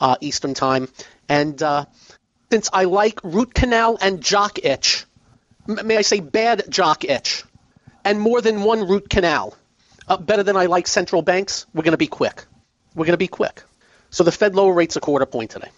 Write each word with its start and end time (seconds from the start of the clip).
Uh, 0.00 0.16
Eastern 0.20 0.54
Time. 0.54 0.88
And 1.28 1.62
uh, 1.62 1.86
since 2.50 2.70
I 2.72 2.84
like 2.84 3.20
root 3.22 3.54
canal 3.54 3.98
and 4.00 4.22
jock 4.22 4.64
itch, 4.64 5.04
may 5.66 5.96
I 5.96 6.02
say 6.02 6.20
bad 6.20 6.64
jock 6.68 7.04
itch, 7.04 7.44
and 8.04 8.20
more 8.20 8.40
than 8.40 8.62
one 8.62 8.86
root 8.86 9.08
canal, 9.08 9.56
uh, 10.06 10.16
better 10.16 10.42
than 10.42 10.56
I 10.56 10.66
like 10.66 10.86
central 10.86 11.22
banks, 11.22 11.66
we're 11.72 11.82
going 11.82 11.92
to 11.92 11.98
be 11.98 12.06
quick. 12.06 12.44
We're 12.94 13.06
going 13.06 13.14
to 13.14 13.18
be 13.18 13.28
quick. 13.28 13.62
So 14.10 14.24
the 14.24 14.32
Fed 14.32 14.54
lower 14.54 14.72
rates 14.72 14.96
a 14.96 15.00
quarter 15.00 15.26
point 15.26 15.50
today. 15.50 15.70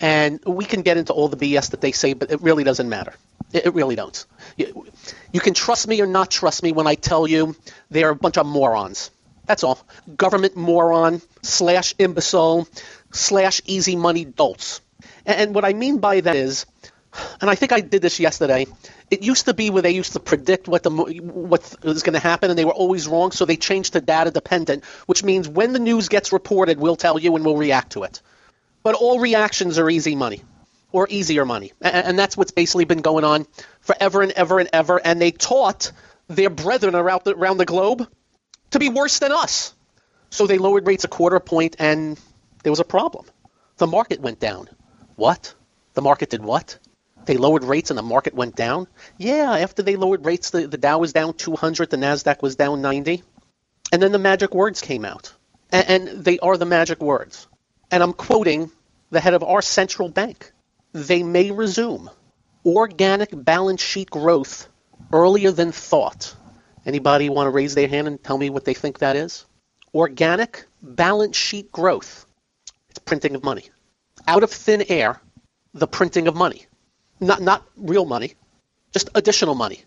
And 0.00 0.40
we 0.44 0.64
can 0.64 0.82
get 0.82 0.96
into 0.96 1.12
all 1.12 1.28
the 1.28 1.36
BS 1.36 1.72
that 1.72 1.80
they 1.80 1.92
say, 1.92 2.12
but 2.12 2.30
it 2.30 2.40
really 2.42 2.64
doesn't 2.64 2.88
matter. 2.88 3.12
It, 3.52 3.66
it 3.66 3.74
really 3.74 3.96
don't. 3.96 4.24
You, 4.56 4.86
you 5.32 5.40
can 5.40 5.54
trust 5.54 5.88
me 5.88 6.00
or 6.00 6.06
not 6.06 6.30
trust 6.30 6.62
me 6.62 6.72
when 6.72 6.86
I 6.86 6.94
tell 6.94 7.26
you 7.26 7.56
they're 7.90 8.10
a 8.10 8.16
bunch 8.16 8.38
of 8.38 8.46
morons. 8.46 9.10
That's 9.46 9.64
all. 9.64 9.84
Government 10.16 10.56
moron 10.56 11.20
slash 11.42 11.94
imbecile 11.98 12.68
slash 13.12 13.62
easy 13.66 13.96
money 13.96 14.24
dolts. 14.24 14.80
And, 15.26 15.54
what 15.54 15.64
I 15.64 15.72
mean 15.72 15.98
by 15.98 16.20
that 16.20 16.36
is, 16.36 16.66
and 17.40 17.50
I 17.50 17.54
think 17.54 17.72
I 17.72 17.80
did 17.80 18.02
this 18.02 18.20
yesterday. 18.20 18.66
It 19.10 19.22
used 19.22 19.46
to 19.46 19.54
be 19.54 19.70
where 19.70 19.82
they 19.82 19.90
used 19.90 20.12
to 20.12 20.20
predict 20.20 20.68
what 20.68 20.82
the 20.82 20.90
what 20.90 21.76
was 21.82 22.02
going 22.02 22.14
to 22.14 22.20
happen, 22.20 22.50
and 22.50 22.58
they 22.58 22.64
were 22.64 22.72
always 22.72 23.08
wrong. 23.08 23.32
So 23.32 23.44
they 23.44 23.56
changed 23.56 23.94
to 23.94 24.00
data 24.00 24.30
dependent, 24.30 24.84
which 25.06 25.24
means 25.24 25.48
when 25.48 25.72
the 25.72 25.80
news 25.80 26.08
gets 26.08 26.32
reported, 26.32 26.78
we'll 26.78 26.96
tell 26.96 27.18
you 27.18 27.34
and 27.34 27.44
we'll 27.44 27.56
react 27.56 27.92
to 27.92 28.04
it. 28.04 28.22
But 28.82 28.94
all 28.94 29.18
reactions 29.18 29.78
are 29.78 29.90
easy 29.90 30.14
money, 30.14 30.42
or 30.92 31.08
easier 31.10 31.44
money, 31.44 31.72
and 31.80 32.18
that's 32.18 32.36
what's 32.36 32.52
basically 32.52 32.84
been 32.84 33.02
going 33.02 33.24
on 33.24 33.46
forever 33.80 34.22
and 34.22 34.32
ever 34.32 34.60
and 34.60 34.68
ever. 34.72 35.00
And 35.04 35.20
they 35.20 35.32
taught 35.32 35.92
their 36.28 36.50
brethren 36.50 36.94
around 36.94 37.22
the, 37.24 37.34
around 37.34 37.58
the 37.58 37.66
globe 37.66 38.08
to 38.70 38.78
be 38.78 38.88
worse 38.88 39.18
than 39.18 39.32
us. 39.32 39.74
So 40.30 40.46
they 40.46 40.58
lowered 40.58 40.86
rates 40.86 41.02
a 41.02 41.08
quarter 41.08 41.40
point, 41.40 41.76
and 41.80 42.18
there 42.62 42.72
was 42.72 42.80
a 42.80 42.84
problem. 42.84 43.26
The 43.78 43.86
market 43.86 44.20
went 44.20 44.40
down. 44.40 44.68
What? 45.16 45.54
The 45.94 46.02
market 46.02 46.30
did 46.30 46.42
what? 46.42 46.78
They 47.26 47.36
lowered 47.36 47.64
rates 47.64 47.90
and 47.90 47.98
the 47.98 48.02
market 48.02 48.34
went 48.34 48.56
down? 48.56 48.88
Yeah, 49.18 49.52
after 49.52 49.82
they 49.82 49.96
lowered 49.96 50.24
rates, 50.24 50.50
the, 50.50 50.66
the 50.66 50.78
Dow 50.78 50.98
was 50.98 51.12
down 51.12 51.34
200, 51.34 51.90
the 51.90 51.96
NASDAQ 51.96 52.42
was 52.42 52.56
down 52.56 52.82
90. 52.82 53.22
And 53.92 54.02
then 54.02 54.12
the 54.12 54.18
magic 54.18 54.54
words 54.54 54.80
came 54.80 55.04
out. 55.04 55.32
And, 55.70 56.08
and 56.08 56.24
they 56.24 56.38
are 56.38 56.56
the 56.56 56.66
magic 56.66 57.00
words. 57.00 57.46
And 57.90 58.02
I'm 58.02 58.12
quoting 58.12 58.70
the 59.10 59.20
head 59.20 59.34
of 59.34 59.42
our 59.42 59.62
central 59.62 60.08
bank. 60.08 60.52
They 60.92 61.22
may 61.22 61.50
resume 61.50 62.10
organic 62.64 63.30
balance 63.32 63.82
sheet 63.82 64.10
growth 64.10 64.68
earlier 65.12 65.50
than 65.50 65.72
thought. 65.72 66.34
Anybody 66.86 67.28
want 67.28 67.46
to 67.46 67.50
raise 67.50 67.74
their 67.74 67.88
hand 67.88 68.06
and 68.06 68.22
tell 68.22 68.38
me 68.38 68.50
what 68.50 68.64
they 68.64 68.74
think 68.74 68.98
that 68.98 69.16
is? 69.16 69.44
Organic 69.94 70.64
balance 70.82 71.36
sheet 71.36 71.70
growth. 71.70 72.26
It's 72.90 72.98
printing 72.98 73.34
of 73.34 73.44
money. 73.44 73.70
Out 74.26 74.42
of 74.42 74.50
thin 74.50 74.84
air, 74.88 75.20
the 75.74 75.86
printing 75.86 76.28
of 76.28 76.34
money. 76.34 76.66
Not, 77.20 77.40
not 77.40 77.64
real 77.76 78.04
money, 78.04 78.34
just 78.92 79.10
additional 79.14 79.54
money. 79.54 79.84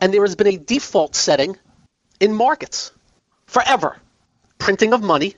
And 0.00 0.12
there 0.12 0.22
has 0.22 0.36
been 0.36 0.46
a 0.46 0.56
default 0.56 1.14
setting 1.14 1.56
in 2.20 2.34
markets 2.34 2.92
forever. 3.46 3.96
Printing 4.58 4.92
of 4.92 5.02
money 5.02 5.34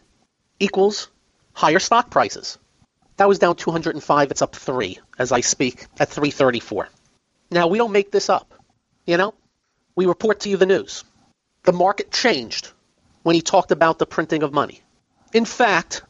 equals 0.58 1.08
higher 1.52 1.78
stock 1.78 2.10
prices. 2.10 2.58
That 3.16 3.28
was 3.28 3.38
down 3.38 3.56
205. 3.56 4.30
It's 4.30 4.42
up 4.42 4.54
3 4.54 4.98
as 5.18 5.32
I 5.32 5.40
speak 5.40 5.86
at 5.98 6.08
334. 6.08 6.88
Now, 7.50 7.68
we 7.68 7.78
don't 7.78 7.92
make 7.92 8.10
this 8.10 8.28
up. 8.28 8.52
You 9.06 9.16
know, 9.16 9.34
we 9.94 10.06
report 10.06 10.40
to 10.40 10.48
you 10.48 10.56
the 10.56 10.66
news. 10.66 11.04
The 11.62 11.72
market 11.72 12.10
changed 12.10 12.70
when 13.22 13.34
he 13.34 13.40
talked 13.40 13.70
about 13.70 13.98
the 13.98 14.06
printing 14.06 14.42
of 14.42 14.52
money. 14.52 14.82
In 15.32 15.44
fact, 15.44 16.02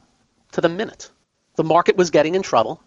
to 0.56 0.62
the 0.62 0.68
minute, 0.70 1.10
the 1.56 1.64
market 1.64 1.98
was 1.98 2.08
getting 2.08 2.34
in 2.34 2.40
trouble, 2.40 2.82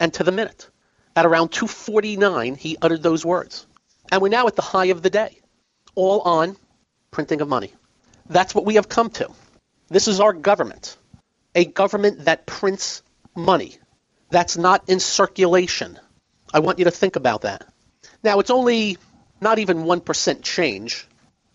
and 0.00 0.12
to 0.14 0.24
the 0.24 0.32
minute. 0.32 0.68
At 1.14 1.24
around 1.24 1.52
249, 1.52 2.56
he 2.56 2.76
uttered 2.82 3.04
those 3.04 3.24
words. 3.24 3.68
And 4.10 4.20
we're 4.20 4.30
now 4.30 4.48
at 4.48 4.56
the 4.56 4.62
high 4.62 4.86
of 4.86 5.00
the 5.00 5.10
day, 5.10 5.38
all 5.94 6.22
on 6.22 6.56
printing 7.12 7.40
of 7.40 7.48
money. 7.48 7.72
That's 8.28 8.52
what 8.52 8.64
we 8.64 8.74
have 8.74 8.88
come 8.88 9.10
to. 9.10 9.30
This 9.86 10.08
is 10.08 10.18
our 10.18 10.32
government, 10.32 10.96
a 11.54 11.64
government 11.64 12.24
that 12.24 12.46
prints 12.46 13.04
money. 13.36 13.78
That's 14.30 14.56
not 14.56 14.88
in 14.88 14.98
circulation. 14.98 16.00
I 16.52 16.58
want 16.58 16.80
you 16.80 16.86
to 16.86 16.90
think 16.90 17.14
about 17.14 17.42
that. 17.42 17.64
Now, 18.24 18.40
it's 18.40 18.50
only 18.50 18.98
not 19.40 19.60
even 19.60 19.84
1% 19.84 20.42
change. 20.42 21.06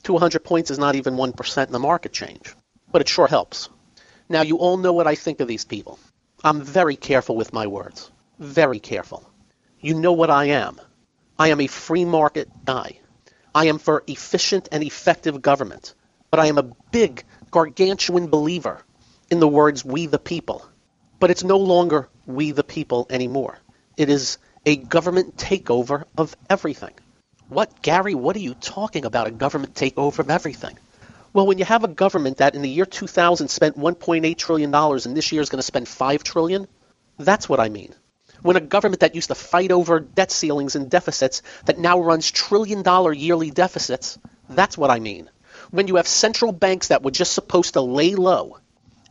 200 0.04 0.42
points 0.42 0.72
is 0.72 0.80
not 0.80 0.96
even 0.96 1.16
1% 1.16 1.66
in 1.66 1.74
the 1.74 1.80
market 1.80 2.14
change, 2.14 2.56
but 2.94 3.02
it 3.02 3.10
sure 3.10 3.28
helps. 3.28 3.68
Now, 4.30 4.44
you 4.44 4.58
all 4.58 4.78
know 4.78 4.94
what 4.94 5.08
I 5.08 5.16
think 5.16 5.40
of 5.40 5.48
these 5.48 5.66
people. 5.66 5.98
I'm 6.44 6.62
very 6.62 6.96
careful 6.96 7.36
with 7.36 7.52
my 7.52 7.66
words. 7.66 8.12
Very 8.38 8.80
careful. 8.80 9.28
You 9.82 9.96
know 9.96 10.14
what 10.14 10.30
I 10.30 10.46
am. 10.46 10.80
I 11.40 11.50
am 11.50 11.60
a 11.60 11.68
free 11.68 12.06
market 12.06 12.48
guy. 12.64 13.00
I 13.56 13.66
am 13.66 13.80
for 13.80 14.04
efficient 14.06 14.70
and 14.72 14.84
effective 14.84 15.42
government. 15.42 15.96
But 16.30 16.40
I 16.40 16.46
am 16.46 16.60
a 16.60 16.72
big, 16.92 17.24
gargantuan 17.50 18.28
believer 18.28 18.84
in 19.32 19.40
the 19.40 19.48
words 19.48 19.84
we 19.84 20.06
the 20.06 20.20
people. 20.20 20.64
But 21.20 21.32
it's 21.32 21.44
no 21.44 21.58
longer 21.58 22.08
we 22.28 22.52
the 22.52 22.64
people 22.64 23.08
anymore. 23.10 23.58
It 23.98 24.10
is 24.10 24.38
a 24.64 24.76
government 24.76 25.38
takeover 25.38 26.04
of 26.16 26.36
everything. 26.50 26.94
What, 27.48 27.82
Gary, 27.82 28.14
what 28.14 28.36
are 28.36 28.40
you 28.48 28.54
talking 28.54 29.06
about? 29.06 29.28
A 29.28 29.32
government 29.32 29.74
takeover 29.74 30.20
of 30.20 30.30
everything? 30.30 30.78
Well, 31.32 31.46
when 31.46 31.60
you 31.60 31.66
have 31.66 31.84
a 31.84 31.88
government 31.88 32.38
that 32.38 32.56
in 32.56 32.62
the 32.62 32.70
year 32.70 32.86
2000 32.86 33.50
spent 33.50 33.78
1.8 33.78 34.38
trillion 34.38 34.72
dollars 34.72 35.06
and 35.06 35.16
this 35.16 35.32
year 35.32 35.42
is 35.42 35.50
going 35.50 35.60
to 35.60 35.64
spend 35.64 35.88
5 35.88 36.24
trillion, 36.24 36.68
that's 37.18 37.48
what 37.48 37.60
I 37.60 37.70
mean. 37.70 37.94
When 38.42 38.56
a 38.56 38.62
government 38.62 39.02
that 39.02 39.16
used 39.16 39.28
to 39.28 39.36
fight 39.36 39.72
over 39.72 40.00
debt 40.00 40.32
ceilings 40.32 40.76
and 40.76 40.90
deficits 40.90 41.42
that 41.66 41.78
now 41.78 42.00
runs 42.00 42.32
trillion 42.32 42.82
dollar 42.82 43.14
yearly 43.14 43.52
deficits, 43.52 44.18
that's 44.50 44.78
what 44.78 44.90
I 44.90 45.00
mean. 45.00 45.30
When 45.72 45.88
you 45.88 45.98
have 45.98 46.08
central 46.08 46.52
banks 46.52 46.88
that 46.88 47.04
were 47.04 47.12
just 47.12 47.34
supposed 47.34 47.74
to 47.74 47.82
lay 47.82 48.16
low 48.16 48.58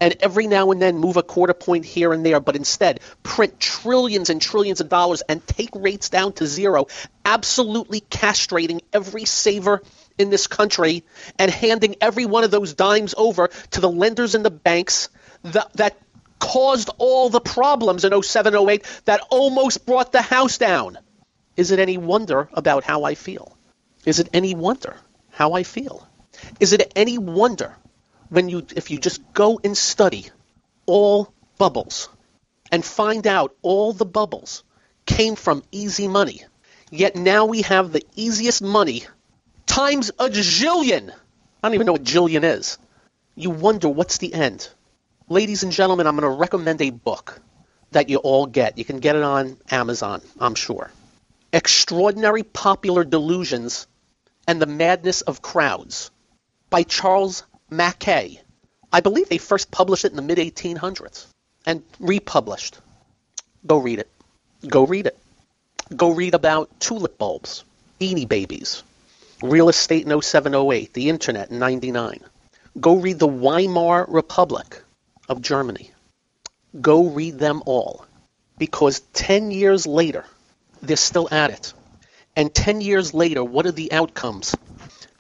and 0.01 0.17
every 0.21 0.47
now 0.47 0.71
and 0.71 0.81
then 0.81 0.99
move 0.99 1.17
a 1.17 1.23
quarter 1.23 1.55
point 1.55 1.85
here 1.85 2.13
and 2.13 2.25
there, 2.25 2.41
but 2.41 2.57
instead 2.57 3.01
print 3.23 3.59
trillions 3.59 4.31
and 4.31 4.41
trillions 4.41 4.81
of 4.81 4.89
dollars 4.89 5.23
and 5.29 5.47
take 5.47 5.71
rates 5.75 6.09
down 6.09 6.33
to 6.35 6.47
zero, 6.47 6.87
absolutely 7.25 8.01
castrating 8.01 8.81
every 8.93 9.25
saver 9.25 9.83
in 10.19 10.31
this 10.31 10.47
country 10.47 11.05
and 11.39 11.51
handing 11.51 11.97
every 12.01 12.27
one 12.27 12.45
of 12.45 12.51
those 12.51 12.75
dimes 12.75 13.15
over 13.17 13.49
to 13.71 13.81
the 13.81 13.91
lenders 13.91 14.35
and 14.35 14.45
the 14.45 14.51
banks 14.51 15.09
that, 15.43 15.73
that 15.75 15.97
caused 16.39 16.91
all 16.99 17.29
the 17.29 17.41
problems 17.41 18.05
in 18.05 18.23
07, 18.23 18.55
08 18.55 19.03
that 19.05 19.21
almost 19.31 19.87
brought 19.87 20.13
the 20.13 20.23
house 20.23 20.59
down. 20.59 20.99
Is 21.57 21.71
it 21.71 21.79
any 21.81 21.99
wonder 21.99 22.49
about 22.53 22.85
how 22.85 23.05
I 23.05 23.15
feel? 23.15 23.57
Is 24.05 24.21
it 24.21 24.29
any 24.33 24.55
wonder 24.55 24.97
how 25.31 25.53
I 25.53 25.65
feel? 25.65 26.07
Is 26.61 26.73
it 26.73 26.93
any 26.95 27.19
wonder 27.19 27.77
when 28.29 28.49
you 28.49 28.67
if 28.77 28.91
you 28.91 28.99
just 28.99 29.33
go 29.33 29.61
and 29.63 29.77
study 29.77 30.27
all 30.87 31.33
bubbles 31.59 32.09
and 32.71 32.85
find 32.85 33.27
out 33.27 33.55
all 33.63 33.93
the 33.93 34.05
bubbles 34.05 34.65
came 35.07 35.37
from 35.37 35.63
easy 35.73 36.09
money. 36.09 36.43
Yet 36.91 37.17
now 37.17 37.47
we 37.47 37.63
have 37.63 37.93
the 37.93 38.05
easiest 38.17 38.63
money 38.63 39.05
times 39.67 40.11
a 40.19 40.29
jillion. 40.29 41.11
I 41.63 41.69
don't 41.69 41.75
even 41.75 41.87
know 41.87 41.93
what 41.93 42.05
jillion 42.05 42.45
is. 42.45 42.79
You 43.35 43.51
wonder 43.51 43.89
what's 43.89 44.19
the 44.19 44.33
end. 44.33 44.69
Ladies 45.29 45.63
and 45.63 45.73
gentlemen, 45.73 46.07
I'm 46.07 46.17
going 46.17 46.31
to 46.31 46.39
recommend 46.39 46.81
a 46.83 46.91
book. 46.91 47.41
that 47.93 48.09
you 48.09 48.19
all 48.19 48.47
get. 48.47 48.79
You 48.79 48.85
can 48.85 49.01
get 49.01 49.17
it 49.17 49.23
on 49.23 49.57
Amazon, 49.71 50.21
I'm 50.39 50.55
sure. 50.55 50.91
Extraordinary 51.53 52.43
Popular 52.43 53.05
Delusions 53.05 53.87
and 54.47 54.61
the 54.61 54.67
Madness 54.67 55.23
of 55.23 55.41
Crowds 55.41 56.11
by 56.71 56.83
Charles 56.83 57.45
Mackay. 57.71 58.41
I 58.93 59.01
believe 59.01 59.29
they 59.29 59.39
first 59.39 59.71
published 59.71 60.05
it 60.05 60.13
in 60.13 60.17
the 60.17 60.23
mid 60.23 60.39
1800s 60.39 61.27
and 61.67 61.83
republished. 62.01 62.79
Go 63.67 63.79
read 63.79 63.99
it. 63.99 64.11
Go 64.67 64.87
read 64.87 65.07
it. 65.07 65.19
Go 65.95 66.11
read 66.11 66.35
about 66.35 66.81
tulip 66.81 67.19
bulbs, 67.19 67.65
beanie 68.01 68.29
babies, 68.29 68.83
real 69.43 69.69
estate 69.69 70.07
in 70.07 70.21
0708, 70.21 70.93
the 70.93 71.09
internet 71.09 71.51
in 71.51 71.59
99. 71.59 72.21
Go 72.81 72.97
read 72.97 73.19
the 73.19 73.29
Weimar 73.29 74.07
Republic 74.09 74.83
of 75.29 75.43
Germany. 75.43 75.91
Go 76.81 77.09
read 77.09 77.39
them 77.39 77.63
all 77.67 78.05
because 78.59 79.01
10 79.15 79.51
years 79.51 79.87
later, 79.87 80.25
they're 80.83 80.97
still 80.97 81.29
at 81.31 81.51
it. 81.51 81.73
And 82.37 82.55
10 82.55 82.81
years 82.81 83.15
later, 83.15 83.43
what 83.43 83.67
are 83.67 83.73
the 83.73 83.93
outcomes? 83.93 84.55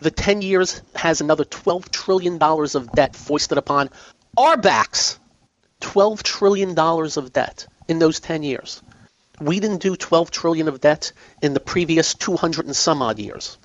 The 0.01 0.11
10 0.13 0.43
years 0.43 0.81
has 0.95 1.21
another 1.21 1.45
$12 1.45 1.91
trillion 1.91 2.41
of 2.41 2.93
debt 2.93 3.17
foisted 3.17 3.59
upon 3.59 3.91
our 4.37 4.57
backs. 4.57 5.19
$12 5.81 6.23
trillion 6.23 6.79
of 6.79 7.33
debt 7.33 7.67
in 7.89 7.99
those 7.99 8.21
10 8.21 8.43
years. 8.43 8.83
We 9.41 9.61
didn't 9.61 9.83
do 9.83 9.97
12 9.97 10.31
trillion 10.31 10.69
of 10.69 10.81
debt 10.81 11.13
in 11.43 11.55
the 11.55 11.61
previous 11.61 12.15
200 12.15 12.67
and 12.67 12.77
some 12.77 13.03
odd 13.03 13.19
years. 13.19 13.59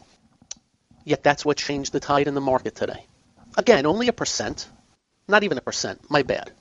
Yet 1.03 1.23
that's 1.23 1.45
what 1.45 1.57
changed 1.57 1.91
the 1.91 1.99
tide 1.99 2.27
in 2.27 2.35
the 2.35 2.41
market 2.41 2.75
today. 2.75 3.05
Again, 3.57 3.85
only 3.85 4.07
a 4.07 4.13
percent. 4.13 4.67
Not 5.27 5.43
even 5.43 5.57
a 5.57 5.61
percent. 5.61 6.09
My 6.09 6.23
bad. 6.23 6.51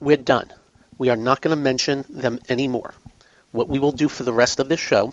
We're 0.00 0.16
done. 0.16 0.52
We 0.98 1.10
are 1.10 1.16
not 1.16 1.40
going 1.40 1.56
to 1.56 1.62
mention 1.62 2.04
them 2.08 2.38
anymore. 2.48 2.94
What 3.50 3.68
we 3.68 3.78
will 3.78 3.92
do 3.92 4.08
for 4.08 4.22
the 4.22 4.32
rest 4.32 4.60
of 4.60 4.68
this 4.68 4.80
show 4.80 5.12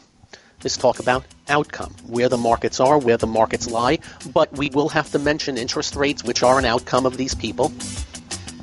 is 0.66 0.78
talk 0.78 1.00
about 1.00 1.26
outcome, 1.50 1.94
where 2.08 2.30
the 2.30 2.38
markets 2.38 2.80
are, 2.80 2.98
where 2.98 3.18
the 3.18 3.28
markets 3.28 3.70
lie, 3.70 4.00
but 4.34 4.52
we 4.54 4.70
will 4.70 4.90
have 4.90 5.12
to 5.12 5.20
mention 5.20 5.58
interest 5.58 5.96
rates, 5.96 6.24
which 6.24 6.44
are 6.44 6.60
an 6.60 6.66
outcome 6.66 7.06
of 7.06 7.18
these 7.18 7.36
people, 7.36 7.72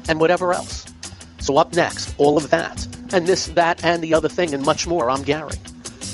and 0.08 0.20
whatever 0.20 0.52
else. 0.52 0.86
So 1.38 1.56
up 1.56 1.74
next, 1.74 2.14
all 2.18 2.36
of 2.36 2.50
that, 2.50 2.86
and 3.12 3.26
this, 3.26 3.46
that, 3.48 3.84
and 3.84 4.02
the 4.02 4.14
other 4.14 4.28
thing, 4.28 4.54
and 4.54 4.64
much 4.64 4.86
more. 4.86 5.10
I'm 5.10 5.22
Gary. 5.22 5.56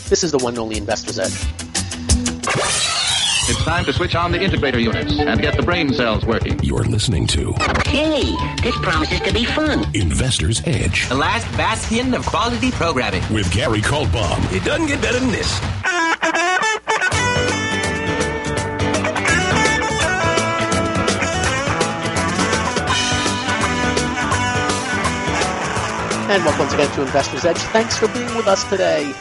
This 0.08 0.22
is 0.22 0.32
the 0.32 0.38
one 0.38 0.54
and 0.54 0.60
only 0.60 0.76
Investor's 0.76 1.18
Edge. 1.18 1.65
It's 3.48 3.62
time 3.64 3.84
to 3.84 3.92
switch 3.92 4.14
on 4.16 4.32
the 4.32 4.38
integrator 4.38 4.82
units 4.82 5.18
and 5.20 5.40
get 5.40 5.56
the 5.56 5.62
brain 5.62 5.92
cells 5.92 6.24
working. 6.24 6.58
You're 6.64 6.82
listening 6.84 7.26
to 7.28 7.52
Hey, 7.86 8.22
this 8.62 8.74
promises 8.82 9.20
to 9.20 9.32
be 9.32 9.44
fun. 9.44 9.86
Investor's 9.94 10.60
Edge 10.66 11.08
The 11.08 11.14
last 11.14 11.46
bastion 11.56 12.14
of 12.14 12.26
quality 12.26 12.72
programming. 12.72 13.22
with 13.32 13.50
Gary 13.52 13.80
Kaltbaum. 13.82 14.52
It 14.52 14.64
doesn't 14.64 14.86
get 14.86 15.00
better 15.00 15.20
than 15.20 15.30
this. 15.30 15.60
And 26.28 26.44
welcome 26.44 26.58
once 26.62 26.72
again 26.74 26.90
to 26.96 27.02
Investor's 27.02 27.44
Edge. 27.44 27.56
Thanks 27.70 27.96
for 27.96 28.08
being 28.08 28.26
with 28.34 28.48
us 28.48 28.68
today. 28.68 29.12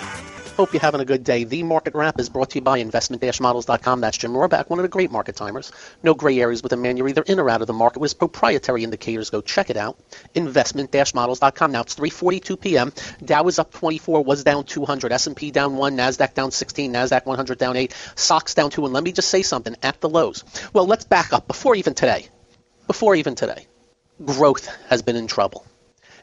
Hope 0.55 0.71
you're 0.71 0.79
having 0.79 1.01
a 1.01 1.05
good 1.05 1.25
day. 1.25 1.43
The 1.43 1.63
Market 1.63 1.95
Wrap 1.95 2.17
is 2.17 2.29
brought 2.29 2.51
to 2.51 2.59
you 2.59 2.61
by 2.61 2.77
investment-models.com. 2.77 3.99
That's 3.99 4.17
Jim 4.17 4.31
Rohrback, 4.31 4.69
one 4.69 4.79
of 4.79 4.83
the 4.83 4.89
great 4.89 5.11
market 5.11 5.35
timers. 5.35 5.69
No 6.01 6.13
gray 6.13 6.39
areas 6.39 6.63
with 6.63 6.71
a 6.71 6.77
man. 6.77 6.95
You're 6.95 7.09
either 7.09 7.23
in 7.23 7.41
or 7.41 7.49
out 7.49 7.59
of 7.59 7.67
the 7.67 7.73
market 7.73 7.99
with 7.99 8.17
proprietary 8.17 8.85
indicators. 8.85 9.29
Go 9.29 9.41
check 9.41 9.69
it 9.69 9.75
out. 9.75 9.99
Investment-models.com. 10.33 11.73
Now 11.73 11.81
it's 11.81 11.95
3:42 11.95 12.61
p.m. 12.61 12.93
Dow 13.25 13.45
is 13.47 13.59
up 13.59 13.73
24, 13.73 14.23
was 14.23 14.45
down 14.45 14.63
200. 14.63 15.11
S&P 15.11 15.51
down 15.51 15.75
1, 15.75 15.97
Nasdaq 15.97 16.33
down 16.33 16.51
16, 16.51 16.93
Nasdaq 16.93 17.25
100 17.25 17.57
down 17.57 17.75
8, 17.75 17.93
SOX 18.15 18.53
down 18.53 18.69
2. 18.69 18.85
And 18.85 18.93
let 18.93 19.03
me 19.03 19.11
just 19.11 19.29
say 19.29 19.41
something 19.41 19.75
at 19.83 19.99
the 19.99 20.07
lows. 20.07 20.45
Well, 20.71 20.87
let's 20.87 21.03
back 21.03 21.33
up 21.33 21.47
before 21.47 21.75
even 21.75 21.95
today. 21.95 22.29
Before 22.87 23.13
even 23.13 23.35
today. 23.35 23.67
Growth 24.23 24.69
has 24.87 25.01
been 25.01 25.17
in 25.17 25.27
trouble 25.27 25.65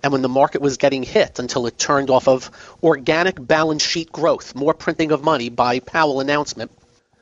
and 0.03 0.13
when 0.13 0.23
the 0.23 0.29
market 0.29 0.61
was 0.61 0.77
getting 0.77 1.03
hit 1.03 1.39
until 1.39 1.67
it 1.67 1.79
turned 1.79 2.11
off 2.11 2.27
of 2.29 2.51
organic 2.83 3.45
balance 3.45 3.83
sheet 3.83 4.11
growth, 4.11 4.55
more 4.55 4.75
printing 4.75 5.13
of 5.13 5.23
money 5.23 5.49
by 5.49 5.79
Powell 5.81 6.21
announcement, 6.21 6.73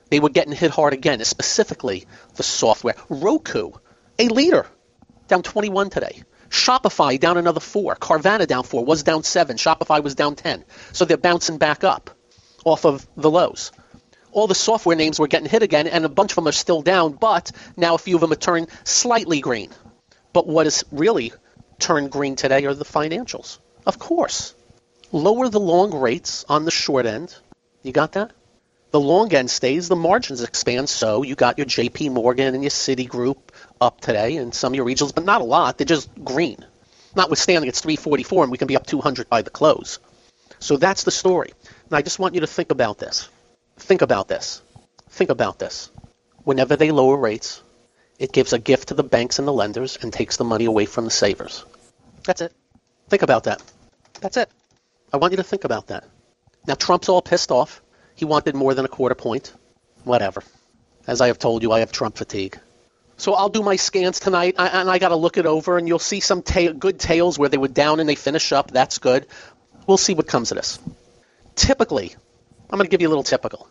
they 0.08 0.20
were 0.20 0.30
getting 0.30 0.52
hit 0.52 0.70
hard 0.70 0.92
again, 0.92 1.22
specifically 1.24 2.06
the 2.36 2.42
software. 2.42 2.94
Roku, 3.08 3.72
a 4.18 4.28
leader, 4.28 4.66
down 5.28 5.42
21 5.42 5.90
today. 5.90 6.22
Shopify 6.48 7.20
down 7.20 7.36
another 7.36 7.60
4. 7.60 7.94
Carvana 7.94 8.46
down 8.46 8.64
4, 8.64 8.84
was 8.84 9.04
down 9.04 9.22
7. 9.22 9.56
Shopify 9.56 10.02
was 10.02 10.16
down 10.16 10.34
10. 10.34 10.64
So 10.92 11.04
they're 11.04 11.16
bouncing 11.16 11.58
back 11.58 11.84
up 11.84 12.10
off 12.64 12.84
of 12.84 13.06
the 13.16 13.30
lows. 13.30 13.70
All 14.32 14.46
the 14.46 14.54
software 14.54 14.96
names 14.96 15.18
were 15.18 15.28
getting 15.28 15.48
hit 15.48 15.62
again, 15.62 15.86
and 15.86 16.04
a 16.04 16.08
bunch 16.08 16.32
of 16.32 16.36
them 16.36 16.48
are 16.48 16.52
still 16.52 16.82
down, 16.82 17.12
but 17.12 17.52
now 17.76 17.94
a 17.94 17.98
few 17.98 18.16
of 18.16 18.20
them 18.20 18.32
are 18.32 18.36
turning 18.36 18.68
slightly 18.84 19.40
green. 19.40 19.70
But 20.32 20.46
what 20.46 20.66
is 20.66 20.84
really 20.90 21.32
turned 21.80 22.10
green 22.10 22.36
today 22.36 22.64
are 22.66 22.74
the 22.74 22.84
financials. 22.84 23.58
Of 23.86 23.98
course. 23.98 24.54
Lower 25.12 25.48
the 25.48 25.60
long 25.60 25.92
rates 25.92 26.44
on 26.48 26.64
the 26.64 26.70
short 26.70 27.06
end. 27.06 27.34
You 27.82 27.92
got 27.92 28.12
that? 28.12 28.32
The 28.92 29.00
long 29.00 29.32
end 29.32 29.50
stays, 29.50 29.88
the 29.88 29.96
margins 29.96 30.42
expand. 30.42 30.88
So 30.88 31.22
you 31.22 31.34
got 31.34 31.58
your 31.58 31.66
JP 31.66 32.12
Morgan 32.12 32.54
and 32.54 32.62
your 32.62 32.70
Citigroup 32.70 33.38
up 33.80 34.00
today 34.00 34.36
and 34.36 34.54
some 34.54 34.72
of 34.72 34.76
your 34.76 34.86
regionals, 34.86 35.14
but 35.14 35.24
not 35.24 35.40
a 35.40 35.44
lot. 35.44 35.78
They're 35.78 35.84
just 35.84 36.08
green. 36.24 36.64
Notwithstanding 37.14 37.68
it's 37.68 37.80
344 37.80 38.44
and 38.44 38.52
we 38.52 38.58
can 38.58 38.68
be 38.68 38.76
up 38.76 38.86
200 38.86 39.28
by 39.28 39.42
the 39.42 39.50
close. 39.50 39.98
So 40.58 40.76
that's 40.76 41.04
the 41.04 41.10
story. 41.10 41.52
And 41.88 41.96
I 41.96 42.02
just 42.02 42.18
want 42.18 42.34
you 42.34 42.40
to 42.42 42.46
think 42.46 42.70
about 42.70 42.98
this. 42.98 43.28
Think 43.78 44.02
about 44.02 44.28
this. 44.28 44.62
Think 45.08 45.30
about 45.30 45.58
this. 45.58 45.90
Whenever 46.44 46.76
they 46.76 46.90
lower 46.90 47.16
rates, 47.16 47.62
it 48.18 48.32
gives 48.32 48.52
a 48.52 48.58
gift 48.58 48.88
to 48.88 48.94
the 48.94 49.02
banks 49.02 49.38
and 49.38 49.48
the 49.48 49.52
lenders 49.52 49.98
and 50.02 50.12
takes 50.12 50.36
the 50.36 50.44
money 50.44 50.66
away 50.66 50.84
from 50.84 51.04
the 51.04 51.10
savers. 51.10 51.64
That's 52.30 52.42
it. 52.42 52.52
Think 53.08 53.22
about 53.22 53.42
that. 53.44 53.60
That's 54.20 54.36
it. 54.36 54.48
I 55.12 55.16
want 55.16 55.32
you 55.32 55.38
to 55.38 55.42
think 55.42 55.64
about 55.64 55.88
that. 55.88 56.04
Now, 56.64 56.74
Trump's 56.74 57.08
all 57.08 57.22
pissed 57.22 57.50
off. 57.50 57.82
He 58.14 58.24
wanted 58.24 58.54
more 58.54 58.72
than 58.72 58.84
a 58.84 58.88
quarter 58.88 59.16
point. 59.16 59.52
Whatever. 60.04 60.44
As 61.08 61.20
I 61.20 61.26
have 61.26 61.40
told 61.40 61.64
you, 61.64 61.72
I 61.72 61.80
have 61.80 61.90
Trump 61.90 62.16
fatigue. 62.16 62.56
So 63.16 63.34
I'll 63.34 63.48
do 63.48 63.64
my 63.64 63.74
scans 63.74 64.20
tonight, 64.20 64.54
and 64.58 64.88
I 64.88 65.00
got 65.00 65.08
to 65.08 65.16
look 65.16 65.38
it 65.38 65.46
over, 65.46 65.76
and 65.76 65.88
you'll 65.88 65.98
see 65.98 66.20
some 66.20 66.42
ta- 66.42 66.70
good 66.70 67.00
tails 67.00 67.36
where 67.36 67.48
they 67.48 67.58
were 67.58 67.66
down 67.66 67.98
and 67.98 68.08
they 68.08 68.14
finish 68.14 68.52
up. 68.52 68.70
That's 68.70 68.98
good. 68.98 69.26
We'll 69.88 69.98
see 69.98 70.14
what 70.14 70.28
comes 70.28 70.52
of 70.52 70.56
this. 70.56 70.78
Typically, 71.56 72.14
I'm 72.70 72.78
going 72.78 72.84
to 72.84 72.90
give 72.90 73.02
you 73.02 73.08
a 73.08 73.14
little 73.14 73.24
typical. 73.24 73.66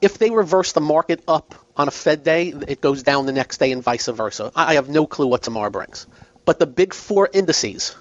If 0.00 0.16
they 0.16 0.30
reverse 0.30 0.72
the 0.72 0.80
market 0.80 1.22
up 1.28 1.54
on 1.76 1.88
a 1.88 1.90
Fed 1.90 2.24
day, 2.24 2.54
it 2.68 2.80
goes 2.80 3.02
down 3.02 3.26
the 3.26 3.32
next 3.32 3.58
day 3.58 3.70
and 3.70 3.82
vice 3.82 4.06
versa. 4.06 4.50
I 4.56 4.70
I 4.70 4.74
have 4.76 4.88
no 4.88 5.06
clue 5.06 5.26
what 5.26 5.42
tomorrow 5.42 5.68
brings. 5.68 6.06
But 6.48 6.58
the 6.58 6.66
big 6.66 6.94
four 6.94 7.28
indices 7.30 7.94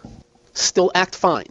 still 0.53 0.89
act 0.95 1.15
fine. 1.15 1.47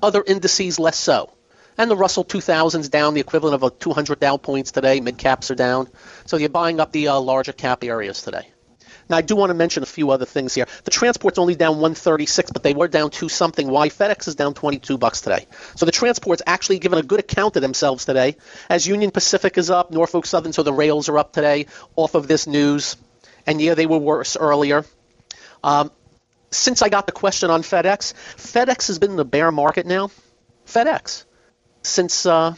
Other 0.00 0.22
indices 0.24 0.78
less 0.78 0.96
so. 0.96 1.32
And 1.76 1.90
the 1.90 1.96
Russell 1.96 2.24
2000's 2.24 2.88
down, 2.90 3.14
the 3.14 3.20
equivalent 3.20 3.56
of 3.56 3.64
a 3.64 3.70
200 3.70 4.20
Dow 4.20 4.36
points 4.36 4.70
today. 4.70 5.00
Mid 5.00 5.18
caps 5.18 5.50
are 5.50 5.56
down. 5.56 5.88
So 6.26 6.36
you're 6.36 6.48
buying 6.48 6.78
up 6.78 6.92
the 6.92 7.08
uh, 7.08 7.18
larger 7.18 7.52
cap 7.52 7.82
areas 7.82 8.22
today. 8.22 8.52
Now, 9.08 9.16
I 9.16 9.22
do 9.22 9.34
want 9.34 9.50
to 9.50 9.54
mention 9.54 9.82
a 9.82 9.86
few 9.86 10.12
other 10.12 10.26
things 10.26 10.54
here. 10.54 10.68
The 10.84 10.92
transport's 10.92 11.40
only 11.40 11.56
down 11.56 11.80
136, 11.80 12.52
but 12.52 12.62
they 12.62 12.72
were 12.72 12.86
down 12.86 13.10
two 13.10 13.28
something. 13.28 13.68
Why? 13.68 13.88
FedEx 13.88 14.28
is 14.28 14.36
down 14.36 14.54
22 14.54 14.96
bucks 14.96 15.22
today. 15.22 15.48
So 15.74 15.86
the 15.86 15.92
transport's 15.92 16.42
actually 16.46 16.78
given 16.78 17.00
a 17.00 17.02
good 17.02 17.18
account 17.18 17.56
of 17.56 17.62
themselves 17.62 18.04
today. 18.04 18.36
As 18.70 18.86
Union 18.86 19.10
Pacific 19.10 19.58
is 19.58 19.70
up, 19.70 19.90
Norfolk 19.90 20.24
Southern, 20.24 20.52
so 20.52 20.62
the 20.62 20.72
rails 20.72 21.08
are 21.08 21.18
up 21.18 21.32
today 21.32 21.66
off 21.96 22.14
of 22.14 22.28
this 22.28 22.46
news. 22.46 22.96
And 23.44 23.60
yeah, 23.60 23.74
they 23.74 23.86
were 23.86 23.98
worse 23.98 24.36
earlier. 24.36 24.84
Um, 25.64 25.90
since 26.50 26.82
I 26.82 26.88
got 26.88 27.06
the 27.06 27.12
question 27.12 27.50
on 27.50 27.62
FedEx, 27.62 28.14
FedEx 28.36 28.88
has 28.88 28.98
been 28.98 29.12
in 29.12 29.16
the 29.16 29.24
bear 29.24 29.52
market 29.52 29.86
now. 29.86 30.10
FedEx 30.66 31.24
since 31.82 32.26
uh, 32.26 32.54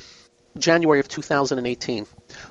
January 0.58 1.00
of 1.00 1.08
2018, 1.08 2.06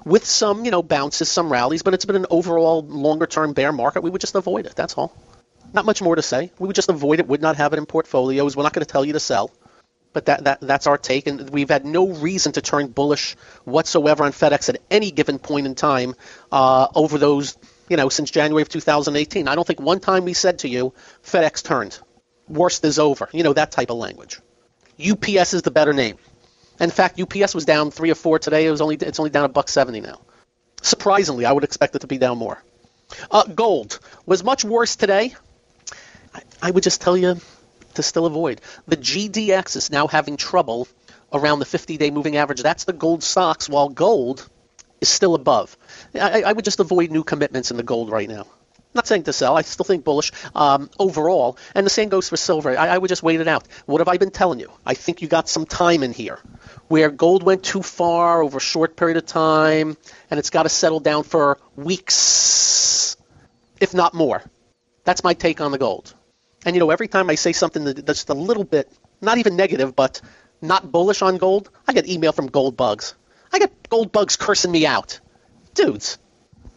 with 0.05 0.25
some 0.25 0.65
you 0.65 0.71
know 0.71 0.83
bounces, 0.83 1.29
some 1.29 1.51
rallies, 1.51 1.83
but 1.83 1.93
it's 1.93 2.05
been 2.05 2.15
an 2.15 2.25
overall 2.29 2.83
longer-term 2.83 3.53
bear 3.53 3.71
market. 3.71 4.01
We 4.01 4.09
would 4.09 4.21
just 4.21 4.35
avoid 4.35 4.65
it. 4.65 4.75
That's 4.75 4.97
all. 4.97 5.15
Not 5.73 5.85
much 5.85 6.01
more 6.01 6.15
to 6.15 6.21
say. 6.21 6.51
We 6.57 6.67
would 6.67 6.75
just 6.75 6.89
avoid 6.89 7.19
it. 7.19 7.27
Would 7.27 7.41
not 7.41 7.57
have 7.57 7.73
it 7.73 7.77
in 7.77 7.85
portfolios. 7.85 8.55
We're 8.55 8.63
not 8.63 8.73
going 8.73 8.85
to 8.85 8.91
tell 8.91 9.05
you 9.05 9.13
to 9.13 9.19
sell. 9.19 9.51
But 10.11 10.25
that, 10.25 10.43
that 10.45 10.61
that's 10.61 10.87
our 10.87 10.97
take, 10.97 11.27
and 11.27 11.51
we've 11.51 11.69
had 11.69 11.85
no 11.85 12.07
reason 12.07 12.53
to 12.53 12.61
turn 12.61 12.87
bullish 12.87 13.35
whatsoever 13.63 14.23
on 14.23 14.31
FedEx 14.31 14.69
at 14.69 14.81
any 14.89 15.11
given 15.11 15.37
point 15.37 15.67
in 15.67 15.75
time 15.75 16.15
uh, 16.51 16.87
over 16.95 17.19
those, 17.19 17.57
you 17.89 17.97
know, 17.97 18.09
since 18.09 18.31
January 18.31 18.61
of 18.61 18.69
2018. 18.69 19.47
I 19.47 19.55
don't 19.55 19.65
think 19.65 19.81
one 19.81 19.99
time 19.99 20.25
we 20.25 20.33
said 20.33 20.59
to 20.59 20.69
you, 20.69 20.93
FedEx 21.23 21.63
turned. 21.63 21.99
Worst 22.47 22.85
is 22.85 22.99
over. 22.99 23.29
You 23.31 23.43
know, 23.43 23.53
that 23.53 23.71
type 23.71 23.89
of 23.89 23.97
language. 23.97 24.39
UPS 24.99 25.53
is 25.53 25.61
the 25.61 25.71
better 25.71 25.93
name. 25.93 26.17
In 26.79 26.89
fact, 26.89 27.19
UPS 27.19 27.53
was 27.53 27.65
down 27.65 27.91
three 27.91 28.11
or 28.11 28.15
four 28.15 28.39
today. 28.39 28.65
It 28.65 28.71
was 28.71 28.81
only 28.81 28.95
it's 28.95 29.19
only 29.19 29.31
down 29.31 29.45
a 29.45 29.49
buck 29.49 29.67
seventy 29.67 30.01
now. 30.01 30.21
Surprisingly, 30.81 31.45
I 31.45 31.51
would 31.51 31.63
expect 31.63 31.95
it 31.95 31.99
to 31.99 32.07
be 32.07 32.17
down 32.17 32.37
more. 32.37 32.63
Uh, 33.29 33.43
gold 33.43 33.99
was 34.25 34.43
much 34.43 34.63
worse 34.63 34.95
today. 34.95 35.33
I, 36.33 36.41
I 36.61 36.71
would 36.71 36.83
just 36.83 37.01
tell 37.01 37.17
you, 37.17 37.39
to 37.95 38.03
still 38.03 38.25
avoid. 38.25 38.61
The 38.87 38.97
GDX 38.97 39.75
is 39.75 39.91
now 39.91 40.07
having 40.07 40.37
trouble 40.37 40.87
around 41.33 41.59
the 41.59 41.65
50-day 41.65 42.11
moving 42.11 42.37
average. 42.37 42.61
That's 42.61 42.85
the 42.85 42.93
gold 42.93 43.23
stocks, 43.23 43.67
while 43.67 43.89
gold 43.89 44.47
is 45.01 45.09
still 45.09 45.35
above. 45.35 45.77
I, 46.13 46.43
I 46.43 46.53
would 46.53 46.65
just 46.65 46.79
avoid 46.79 47.11
new 47.11 47.23
commitments 47.23 47.71
in 47.71 47.77
the 47.77 47.83
gold 47.83 48.09
right 48.09 48.29
now. 48.29 48.47
Not 48.93 49.07
saying 49.07 49.23
to 49.23 49.33
sell. 49.33 49.55
I 49.55 49.61
still 49.61 49.83
think 49.83 50.03
bullish 50.03 50.31
um, 50.55 50.89
overall. 50.97 51.57
And 51.75 51.85
the 51.85 51.91
same 51.91 52.09
goes 52.09 52.27
for 52.27 52.37
silver. 52.37 52.77
I, 52.77 52.87
I 52.87 52.97
would 52.97 53.07
just 53.07 53.21
wait 53.21 53.39
it 53.39 53.47
out. 53.47 53.67
What 53.85 53.99
have 53.99 54.07
I 54.07 54.17
been 54.17 54.31
telling 54.31 54.59
you? 54.59 54.71
I 54.83 54.95
think 54.95 55.21
you 55.21 55.27
got 55.27 55.47
some 55.47 55.67
time 55.67 56.01
in 56.01 56.11
here 56.11 56.39
where 56.87 57.11
gold 57.11 57.43
went 57.43 57.63
too 57.63 57.83
far 57.83 58.41
over 58.41 58.57
a 58.57 58.61
short 58.61 58.95
period 58.95 59.17
of 59.17 59.27
time, 59.27 59.95
and 60.31 60.39
it's 60.39 60.49
got 60.49 60.63
to 60.63 60.69
settle 60.69 60.99
down 60.99 61.23
for 61.23 61.59
weeks, 61.75 63.15
if 63.79 63.93
not 63.93 64.15
more. 64.15 64.43
That's 65.03 65.23
my 65.23 65.35
take 65.35 65.61
on 65.61 65.71
the 65.71 65.77
gold. 65.77 66.15
And 66.65 66.75
you 66.75 66.79
know, 66.79 66.89
every 66.89 67.07
time 67.07 67.29
I 67.29 67.35
say 67.35 67.53
something 67.53 67.83
that's 67.83 68.01
just 68.01 68.29
a 68.29 68.33
little 68.33 68.63
bit, 68.63 68.91
not 69.21 69.37
even 69.37 69.55
negative, 69.55 69.95
but 69.95 70.19
not 70.61 70.91
bullish 70.91 71.21
on 71.21 71.37
gold, 71.37 71.69
I 71.87 71.93
get 71.93 72.07
email 72.09 72.31
from 72.31 72.47
gold 72.47 72.75
bugs. 72.75 73.13
I 73.51 73.59
got 73.59 73.71
gold 73.89 74.11
bugs 74.11 74.35
cursing 74.35 74.71
me 74.71 74.85
out. 74.85 75.19
Dudes, 75.73 76.17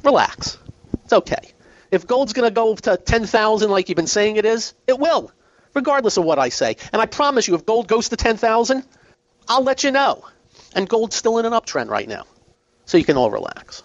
relax. 0.02 0.58
It's 1.04 1.12
okay. 1.12 1.52
If 1.90 2.06
gold's 2.06 2.32
going 2.32 2.48
to 2.48 2.54
go 2.54 2.74
to 2.74 2.96
10,000 2.96 3.70
like 3.70 3.88
you've 3.88 3.96
been 3.96 4.06
saying 4.06 4.36
it 4.36 4.46
is, 4.46 4.74
it 4.86 4.98
will, 4.98 5.30
regardless 5.74 6.16
of 6.16 6.24
what 6.24 6.38
I 6.38 6.48
say. 6.48 6.76
And 6.92 7.02
I 7.02 7.06
promise 7.06 7.46
you, 7.46 7.54
if 7.54 7.66
gold 7.66 7.86
goes 7.86 8.08
to 8.08 8.16
10,000, 8.16 8.84
I'll 9.48 9.62
let 9.62 9.84
you 9.84 9.90
know. 9.90 10.24
And 10.74 10.88
gold's 10.88 11.16
still 11.16 11.38
in 11.38 11.44
an 11.44 11.52
uptrend 11.52 11.88
right 11.88 12.08
now. 12.08 12.24
So 12.86 12.96
you 12.96 13.04
can 13.04 13.16
all 13.16 13.30
relax. 13.30 13.82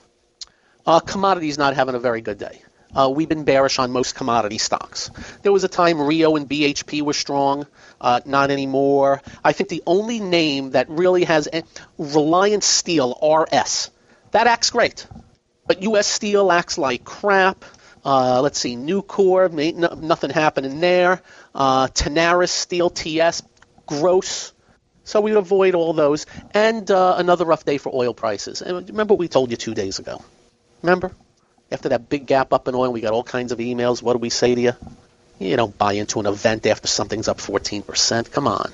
Uh, 0.85 1.01
commodities 1.01 1.57
not 1.57 1.75
having 1.75 1.95
a 1.95 1.99
very 1.99 2.21
good 2.21 2.37
day. 2.37 2.61
Uh, 2.95 3.09
we've 3.13 3.29
been 3.29 3.43
bearish 3.43 3.79
on 3.79 3.91
most 3.91 4.15
commodity 4.15 4.57
stocks. 4.57 5.11
There 5.43 5.51
was 5.51 5.63
a 5.63 5.67
time 5.67 6.01
Rio 6.01 6.35
and 6.35 6.49
BHP 6.49 7.01
were 7.01 7.13
strong, 7.13 7.67
uh, 8.01 8.21
not 8.25 8.49
anymore. 8.51 9.21
I 9.43 9.53
think 9.53 9.69
the 9.69 9.83
only 9.85 10.19
name 10.19 10.71
that 10.71 10.89
really 10.89 11.25
has 11.25 11.47
a, 11.51 11.63
Reliance 11.97 12.65
Steel 12.65 13.17
RS 13.21 13.91
that 14.31 14.47
acts 14.47 14.69
great, 14.71 15.07
but 15.65 15.81
U.S. 15.83 16.07
Steel 16.07 16.51
acts 16.51 16.77
like 16.77 17.03
crap. 17.03 17.63
Uh, 18.03 18.41
let's 18.41 18.59
see, 18.59 18.75
Nucor, 18.75 19.51
no, 19.75 19.87
nothing 19.95 20.29
happening 20.29 20.79
there. 20.79 21.21
Uh, 21.53 21.87
Tenaris 21.87 22.49
Steel 22.49 22.89
TS, 22.89 23.43
gross. 23.85 24.53
So 25.03 25.21
we 25.21 25.33
avoid 25.33 25.75
all 25.75 25.93
those. 25.93 26.25
And 26.53 26.89
uh, 26.91 27.15
another 27.17 27.45
rough 27.45 27.65
day 27.65 27.77
for 27.77 27.93
oil 27.93 28.13
prices. 28.13 28.61
And 28.61 28.87
remember 28.89 29.13
what 29.13 29.19
we 29.19 29.27
told 29.27 29.51
you 29.51 29.57
two 29.57 29.73
days 29.73 29.99
ago? 29.99 30.21
Remember? 30.81 31.11
After 31.71 31.89
that 31.89 32.07
big 32.07 32.25
gap 32.25 32.53
up 32.53 32.67
in 32.67 32.75
oil, 32.75 32.91
we 32.91 33.01
got 33.01 33.13
all 33.13 33.23
kinds 33.23 33.51
of 33.51 33.59
emails. 33.59 34.01
What 34.01 34.13
do 34.13 34.19
we 34.19 34.29
say 34.29 34.55
to 34.55 34.61
you? 34.61 34.73
You 35.39 35.55
don't 35.55 35.77
buy 35.77 35.93
into 35.93 36.19
an 36.19 36.25
event 36.25 36.65
after 36.65 36.87
something's 36.87 37.27
up 37.27 37.37
14%. 37.37 38.31
Come 38.31 38.47
on. 38.47 38.71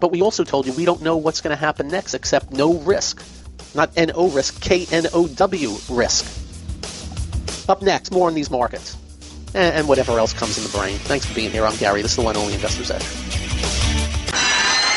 But 0.00 0.10
we 0.10 0.20
also 0.20 0.44
told 0.44 0.66
you 0.66 0.72
we 0.72 0.84
don't 0.84 1.02
know 1.02 1.16
what's 1.16 1.40
going 1.40 1.56
to 1.56 1.60
happen 1.60 1.88
next 1.88 2.14
except 2.14 2.50
no 2.50 2.74
risk. 2.78 3.22
Not 3.74 3.90
N-O 3.96 4.28
risk, 4.28 4.60
K-N-O-W 4.60 5.76
risk. 5.90 7.68
Up 7.68 7.80
next, 7.82 8.12
more 8.12 8.28
on 8.28 8.34
these 8.34 8.50
markets 8.50 8.96
and, 9.54 9.76
and 9.76 9.88
whatever 9.88 10.18
else 10.18 10.32
comes 10.32 10.58
in 10.58 10.64
the 10.64 10.70
brain. 10.70 10.98
Thanks 10.98 11.26
for 11.26 11.34
being 11.34 11.50
here. 11.50 11.64
I'm 11.64 11.76
Gary. 11.76 12.02
This 12.02 12.12
is 12.12 12.16
the 12.16 12.22
one 12.22 12.36
only 12.36 12.54
Investor's 12.54 12.90
Edge. 12.90 13.04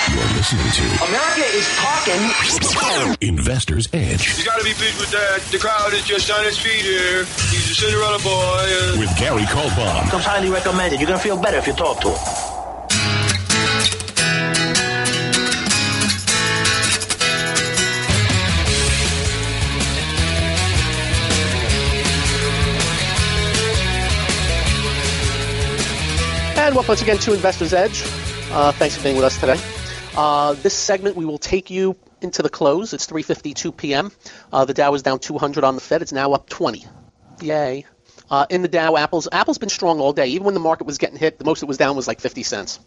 You're 0.09 0.23
listening 0.35 0.71
to 0.71 0.83
America 1.05 1.45
is 1.55 1.67
talking. 1.77 2.21
Investor's 3.21 3.89
Edge 3.93 4.39
You 4.39 4.45
gotta 4.45 4.63
be 4.63 4.71
pleased 4.73 4.99
with 4.99 5.11
that. 5.11 5.41
The 5.51 5.57
crowd 5.57 5.93
is 5.93 6.03
just 6.05 6.31
on 6.31 6.45
its 6.45 6.57
feet 6.57 6.81
here. 6.81 7.25
He's 7.51 7.71
a 7.71 7.75
Cinderella 7.75 8.19
boy. 8.19 8.31
uh, 8.31 8.95
with 8.99 9.17
Gary 9.17 9.43
Kaltbaum. 9.43 10.09
Comes 10.09 10.23
highly 10.23 10.49
recommended. 10.49 10.99
You're 10.99 11.07
gonna 11.07 11.19
feel 11.19 11.37
better 11.37 11.57
if 11.57 11.67
you 11.67 11.73
talk 11.73 11.99
to 12.01 12.09
him. 12.09 12.17
And 26.59 26.75
welcome 26.75 26.89
once 26.89 27.01
again 27.01 27.17
to 27.19 27.33
Investor's 27.33 27.73
Edge. 27.73 28.03
Uh, 28.51 28.71
thanks 28.73 28.97
for 28.97 29.03
being 29.03 29.15
with 29.15 29.25
us 29.25 29.39
today. 29.39 29.57
Uh, 30.17 30.53
this 30.53 30.73
segment, 30.73 31.15
we 31.15 31.25
will 31.25 31.37
take 31.37 31.69
you 31.69 31.95
into 32.21 32.41
the 32.41 32.49
close. 32.49 32.93
It's 32.93 33.05
3.52 33.05 33.77
p.m. 33.77 34.11
Uh, 34.51 34.65
the 34.65 34.73
Dow 34.73 34.95
is 34.95 35.03
down 35.03 35.19
200 35.19 35.63
on 35.63 35.75
the 35.75 35.81
Fed. 35.81 36.01
It's 36.01 36.11
now 36.11 36.33
up 36.33 36.49
20. 36.49 36.85
Yay. 37.41 37.85
Uh, 38.29 38.47
in 38.49 38.63
the 38.63 38.67
Dow, 38.67 38.95
Apple's 38.97 39.27
Apple's 39.31 39.59
been 39.59 39.69
strong 39.69 39.99
all 39.99 40.13
day. 40.13 40.29
Even 40.29 40.45
when 40.45 40.53
the 40.55 40.59
market 40.59 40.87
was 40.87 40.97
getting 40.97 41.17
hit, 41.17 41.37
the 41.37 41.45
most 41.45 41.61
it 41.61 41.67
was 41.67 41.77
down 41.77 41.95
was 41.95 42.07
like 42.07 42.19
50 42.19 42.41
cents. 42.41 42.79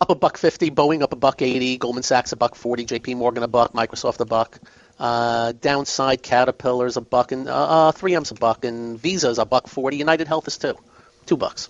Up 0.00 0.08
a 0.08 0.14
buck 0.14 0.38
50, 0.38 0.70
Boeing 0.70 1.02
up 1.02 1.12
a 1.12 1.16
buck 1.16 1.42
80, 1.42 1.76
Goldman 1.76 2.02
Sachs 2.02 2.32
a 2.32 2.36
buck 2.36 2.54
40, 2.54 2.86
J.P. 2.86 3.14
Morgan 3.14 3.42
a 3.42 3.48
buck, 3.48 3.74
Microsoft 3.74 4.20
a 4.20 4.24
buck. 4.24 4.58
Uh, 4.98 5.52
downside, 5.52 6.22
Caterpillar's 6.22 6.96
a 6.96 7.02
buck, 7.02 7.32
and 7.32 7.48
uh, 7.48 7.88
uh, 7.88 7.92
3M's 7.92 8.30
a 8.30 8.34
buck, 8.34 8.64
and 8.64 8.98
Visa's 8.98 9.38
a 9.38 9.44
buck 9.44 9.68
40. 9.68 9.98
United 9.98 10.26
Health 10.26 10.48
is 10.48 10.56
two, 10.56 10.74
two 11.26 11.36
bucks. 11.36 11.68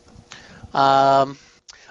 Um, 0.72 1.38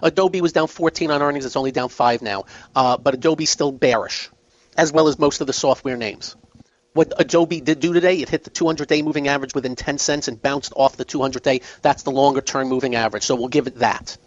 Adobe 0.02 0.42
was 0.42 0.54
down 0.54 0.68
14 0.68 1.12
on 1.12 1.22
earnings. 1.22 1.46
It's 1.46 1.56
only 1.56 1.72
down 1.72 1.90
5 1.90 2.22
now. 2.22 2.46
Uh, 2.76 2.98
but 2.98 3.14
Adobe's 3.14 3.50
still 3.50 3.72
bearish, 3.72 4.30
as 4.78 4.92
well 4.92 5.08
as 5.08 5.20
most 5.20 5.42
of 5.42 5.48
the 5.48 5.54
software 5.54 5.98
names. 5.98 6.36
What 6.94 7.14
Adobe 7.18 7.60
did 7.60 7.82
do 7.82 7.92
today, 7.92 8.22
it 8.22 8.30
hit 8.30 8.46
the 8.46 8.50
200-day 8.50 9.02
moving 9.02 9.28
average 9.28 9.54
within 9.54 9.76
10 9.76 9.98
cents 9.98 10.30
and 10.30 10.42
bounced 10.42 10.72
off 10.76 10.96
the 10.96 11.04
200-day. 11.04 11.62
That's 11.82 12.04
the 12.04 12.12
longer-term 12.12 12.70
moving 12.70 12.96
average. 12.96 13.24
So 13.24 13.36
we'll 13.36 13.50
give 13.50 13.68
it 13.68 13.80
that. 13.80 14.18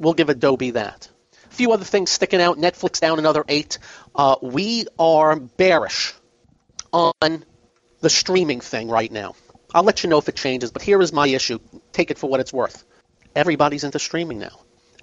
We'll 0.00 0.14
give 0.14 0.28
Adobe 0.28 0.72
that. 0.72 1.08
A 1.48 1.54
few 1.54 1.72
other 1.72 1.84
things 1.84 2.10
sticking 2.10 2.40
out. 2.40 2.58
Netflix 2.58 3.00
down 3.00 3.20
another 3.20 3.44
8. 3.48 3.78
Uh, 4.16 4.36
we 4.42 4.86
are 4.98 5.38
bearish 5.38 6.12
on 6.92 7.44
the 8.00 8.10
streaming 8.10 8.60
thing 8.60 8.88
right 8.88 9.10
now. 9.10 9.34
I'll 9.74 9.84
let 9.84 10.02
you 10.02 10.10
know 10.10 10.18
if 10.18 10.28
it 10.28 10.36
changes, 10.36 10.70
but 10.70 10.82
here 10.82 11.00
is 11.00 11.12
my 11.12 11.28
issue. 11.28 11.58
Take 11.92 12.10
it 12.10 12.18
for 12.18 12.28
what 12.28 12.40
it's 12.40 12.52
worth. 12.52 12.84
Everybody's 13.36 13.84
into 13.84 13.98
streaming 13.98 14.38
now. 14.38 14.58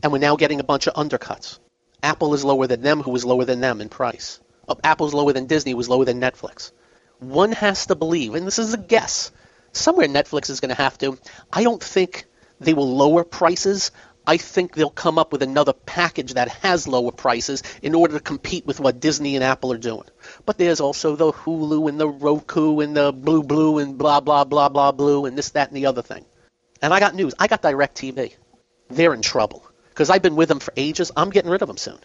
And 0.05 0.11
we're 0.11 0.19
now 0.19 0.35
getting 0.35 0.59
a 0.59 0.63
bunch 0.63 0.85
of 0.85 0.93
undercuts. 0.93 1.57
Apple 2.03 2.35
is 2.35 2.45
lower 2.45 2.67
than 2.67 2.83
them, 2.83 3.01
who 3.01 3.15
is 3.15 3.25
lower 3.25 3.43
than 3.43 3.59
them 3.59 3.81
in 3.81 3.89
price. 3.89 4.39
Uh, 4.69 4.75
Apple's 4.83 5.15
lower 5.15 5.33
than 5.33 5.47
Disney, 5.47 5.71
is 5.75 5.89
lower 5.89 6.05
than 6.05 6.21
Netflix. 6.21 6.71
One 7.17 7.53
has 7.53 7.87
to 7.87 7.95
believe, 7.95 8.35
and 8.35 8.45
this 8.45 8.59
is 8.59 8.75
a 8.75 8.77
guess, 8.77 9.31
somewhere 9.71 10.07
Netflix 10.07 10.51
is 10.51 10.59
going 10.59 10.69
to 10.69 10.79
have 10.79 10.95
to. 10.99 11.17
I 11.51 11.63
don't 11.63 11.81
think 11.81 12.25
they 12.59 12.75
will 12.75 12.95
lower 12.95 13.23
prices. 13.23 13.89
I 14.27 14.37
think 14.37 14.75
they'll 14.75 14.91
come 14.91 15.17
up 15.17 15.31
with 15.31 15.41
another 15.41 15.73
package 15.73 16.35
that 16.35 16.49
has 16.49 16.87
lower 16.87 17.11
prices 17.11 17.63
in 17.81 17.95
order 17.95 18.13
to 18.13 18.19
compete 18.19 18.67
with 18.67 18.79
what 18.79 18.99
Disney 18.99 19.33
and 19.33 19.43
Apple 19.43 19.73
are 19.73 19.79
doing. 19.79 20.05
But 20.45 20.59
there's 20.59 20.81
also 20.81 21.15
the 21.15 21.31
Hulu 21.31 21.89
and 21.89 21.99
the 21.99 22.07
Roku 22.07 22.79
and 22.81 22.95
the 22.95 23.11
Blue 23.11 23.41
Blue 23.41 23.79
and 23.79 23.97
blah 23.97 24.19
blah 24.19 24.43
blah 24.43 24.69
blah 24.69 24.91
blue 24.91 25.25
and 25.25 25.35
this 25.35 25.49
that 25.49 25.69
and 25.69 25.77
the 25.77 25.87
other 25.87 26.03
thing. 26.03 26.25
And 26.79 26.93
I 26.93 26.99
got 26.99 27.15
news. 27.15 27.33
I 27.39 27.47
got 27.47 27.63
DirecTV. 27.63 28.35
They're 28.89 29.15
in 29.15 29.23
trouble 29.23 29.65
because 29.95 30.09
I've 30.09 30.21
been 30.21 30.35
with 30.35 30.49
them 30.49 30.59
for 30.59 30.73
ages. 30.75 31.13
I'm 31.15 31.29
getting 31.29 31.49
rid 31.49 31.61
of 31.61 31.69
them 31.69 31.77
soon. 31.77 31.97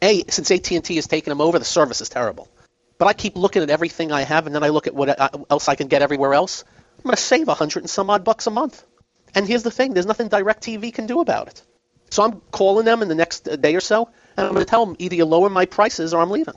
A, 0.00 0.24
since 0.28 0.50
AT&T 0.50 0.94
has 0.96 1.06
taken 1.06 1.30
them 1.30 1.42
over, 1.42 1.58
the 1.58 1.64
service 1.66 2.00
is 2.00 2.08
terrible. 2.08 2.48
But 2.96 3.06
I 3.06 3.12
keep 3.12 3.36
looking 3.36 3.62
at 3.62 3.68
everything 3.68 4.12
I 4.12 4.22
have, 4.22 4.46
and 4.46 4.54
then 4.54 4.64
I 4.64 4.70
look 4.70 4.86
at 4.86 4.94
what 4.94 5.20
uh, 5.20 5.28
else 5.50 5.68
I 5.68 5.74
can 5.74 5.88
get 5.88 6.00
everywhere 6.00 6.32
else. 6.32 6.64
I'm 6.96 7.04
going 7.04 7.16
to 7.16 7.22
save 7.22 7.48
a 7.48 7.54
hundred 7.54 7.80
and 7.80 7.90
some 7.90 8.08
odd 8.08 8.24
bucks 8.24 8.46
a 8.46 8.50
month. 8.50 8.82
And 9.34 9.46
here's 9.46 9.62
the 9.62 9.70
thing: 9.70 9.92
there's 9.92 10.06
nothing 10.06 10.30
DirecTV 10.30 10.94
can 10.94 11.06
do 11.06 11.20
about 11.20 11.48
it. 11.48 11.62
So 12.08 12.22
I'm 12.22 12.40
calling 12.50 12.86
them 12.86 13.02
in 13.02 13.08
the 13.08 13.14
next 13.14 13.46
uh, 13.46 13.56
day 13.56 13.74
or 13.74 13.80
so, 13.80 14.08
and 14.36 14.46
I'm 14.46 14.54
going 14.54 14.64
to 14.64 14.70
tell 14.70 14.86
them 14.86 14.96
either 14.98 15.14
you 15.14 15.26
lower 15.26 15.50
my 15.50 15.66
prices 15.66 16.14
or 16.14 16.22
I'm 16.22 16.30
leaving. 16.30 16.54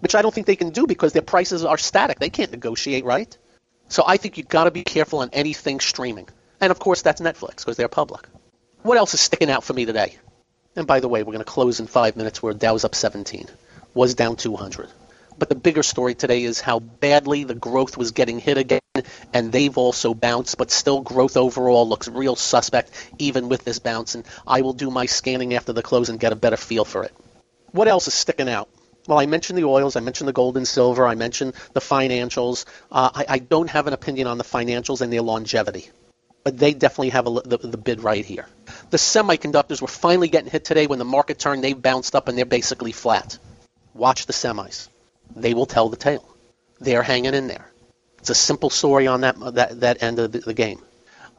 Which 0.00 0.14
I 0.14 0.20
don't 0.20 0.34
think 0.34 0.46
they 0.46 0.56
can 0.56 0.70
do 0.70 0.86
because 0.86 1.14
their 1.14 1.22
prices 1.22 1.64
are 1.64 1.78
static. 1.78 2.18
They 2.18 2.30
can't 2.30 2.52
negotiate, 2.52 3.04
right? 3.04 3.36
So 3.88 4.04
I 4.06 4.18
think 4.18 4.36
you've 4.36 4.48
got 4.48 4.64
to 4.64 4.70
be 4.70 4.84
careful 4.84 5.20
on 5.20 5.30
anything 5.32 5.80
streaming. 5.80 6.28
And 6.60 6.70
of 6.70 6.78
course, 6.78 7.02
that's 7.02 7.20
Netflix 7.20 7.58
because 7.58 7.76
they're 7.76 7.88
public. 7.88 8.28
What 8.82 8.96
else 8.96 9.12
is 9.12 9.20
sticking 9.20 9.50
out 9.50 9.64
for 9.64 9.72
me 9.72 9.86
today? 9.86 10.16
And 10.76 10.86
by 10.86 11.00
the 11.00 11.08
way, 11.08 11.24
we're 11.24 11.32
going 11.32 11.44
to 11.44 11.44
close 11.44 11.80
in 11.80 11.88
five 11.88 12.14
minutes 12.16 12.40
where 12.40 12.54
Dow's 12.54 12.84
up 12.84 12.94
17, 12.94 13.48
was 13.92 14.14
down 14.14 14.36
200. 14.36 14.88
But 15.36 15.48
the 15.48 15.56
bigger 15.56 15.82
story 15.82 16.14
today 16.14 16.44
is 16.44 16.60
how 16.60 16.78
badly 16.78 17.42
the 17.42 17.56
growth 17.56 17.96
was 17.96 18.12
getting 18.12 18.38
hit 18.38 18.56
again, 18.56 18.80
and 19.32 19.50
they've 19.50 19.76
also 19.76 20.14
bounced, 20.14 20.58
but 20.58 20.70
still 20.70 21.00
growth 21.00 21.36
overall 21.36 21.88
looks 21.88 22.06
real 22.06 22.36
suspect 22.36 22.92
even 23.18 23.48
with 23.48 23.64
this 23.64 23.80
bounce. 23.80 24.14
And 24.14 24.24
I 24.46 24.60
will 24.60 24.74
do 24.74 24.92
my 24.92 25.06
scanning 25.06 25.54
after 25.54 25.72
the 25.72 25.82
close 25.82 26.08
and 26.08 26.20
get 26.20 26.32
a 26.32 26.36
better 26.36 26.56
feel 26.56 26.84
for 26.84 27.02
it. 27.02 27.12
What 27.72 27.88
else 27.88 28.06
is 28.06 28.14
sticking 28.14 28.48
out? 28.48 28.68
Well, 29.08 29.18
I 29.18 29.26
mentioned 29.26 29.58
the 29.58 29.64
oils, 29.64 29.96
I 29.96 30.00
mentioned 30.00 30.28
the 30.28 30.32
gold 30.32 30.56
and 30.56 30.68
silver, 30.68 31.04
I 31.04 31.16
mentioned 31.16 31.54
the 31.72 31.80
financials. 31.80 32.64
Uh, 32.92 33.10
I, 33.12 33.24
I 33.28 33.38
don't 33.38 33.70
have 33.70 33.88
an 33.88 33.92
opinion 33.92 34.28
on 34.28 34.38
the 34.38 34.44
financials 34.44 35.00
and 35.00 35.12
their 35.12 35.22
longevity 35.22 35.90
but 36.44 36.58
they 36.58 36.74
definitely 36.74 37.10
have 37.10 37.26
a, 37.26 37.30
the, 37.44 37.58
the 37.58 37.76
bid 37.76 38.02
right 38.02 38.24
here. 38.24 38.46
The 38.90 38.96
semiconductors 38.96 39.82
were 39.82 39.88
finally 39.88 40.28
getting 40.28 40.50
hit 40.50 40.64
today 40.64 40.86
when 40.86 40.98
the 40.98 41.04
market 41.04 41.38
turned. 41.38 41.62
They 41.62 41.72
bounced 41.72 42.14
up 42.14 42.28
and 42.28 42.38
they're 42.38 42.44
basically 42.44 42.92
flat. 42.92 43.38
Watch 43.94 44.26
the 44.26 44.32
semis; 44.32 44.88
they 45.34 45.54
will 45.54 45.66
tell 45.66 45.88
the 45.88 45.96
tale. 45.96 46.26
They're 46.80 47.02
hanging 47.02 47.34
in 47.34 47.48
there. 47.48 47.70
It's 48.18 48.30
a 48.30 48.34
simple 48.34 48.70
story 48.70 49.06
on 49.06 49.22
that 49.22 49.38
that, 49.54 49.80
that 49.80 50.02
end 50.02 50.18
of 50.18 50.32
the, 50.32 50.38
the 50.40 50.54
game. 50.54 50.80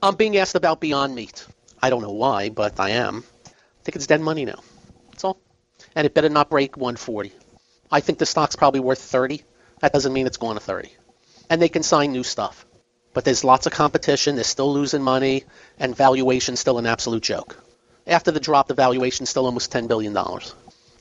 I'm 0.01 0.15
being 0.15 0.37
asked 0.37 0.55
about 0.55 0.79
Beyond 0.79 1.13
Meat. 1.13 1.45
I 1.81 1.89
don't 1.89 2.01
know 2.01 2.11
why, 2.11 2.49
but 2.49 2.79
I 2.79 2.91
am. 2.91 3.23
I 3.45 3.51
think 3.83 3.95
it's 3.95 4.07
dead 4.07 4.21
money 4.21 4.45
now. 4.45 4.61
That's 5.11 5.23
all. 5.23 5.39
And 5.95 6.05
it 6.05 6.13
better 6.13 6.29
not 6.29 6.49
break 6.49 6.77
140. 6.77 7.33
I 7.91 7.99
think 8.01 8.19
the 8.19 8.25
stock's 8.25 8.55
probably 8.55 8.79
worth 8.79 9.01
30. 9.01 9.43
That 9.79 9.93
doesn't 9.93 10.13
mean 10.13 10.27
it's 10.27 10.37
going 10.37 10.57
to 10.57 10.63
30. 10.63 10.89
And 11.49 11.61
they 11.61 11.69
can 11.69 11.83
sign 11.83 12.11
new 12.11 12.23
stuff. 12.23 12.65
But 13.13 13.25
there's 13.25 13.43
lots 13.43 13.65
of 13.65 13.73
competition. 13.73 14.35
They're 14.35 14.43
still 14.43 14.71
losing 14.71 15.01
money, 15.01 15.43
and 15.79 15.95
valuation's 15.95 16.59
still 16.59 16.77
an 16.77 16.85
absolute 16.85 17.23
joke. 17.23 17.57
After 18.05 18.31
the 18.31 18.39
drop, 18.39 18.67
the 18.67 18.73
valuation's 18.73 19.29
still 19.29 19.45
almost 19.45 19.71
$10 19.71 19.87
billion. 19.87 20.15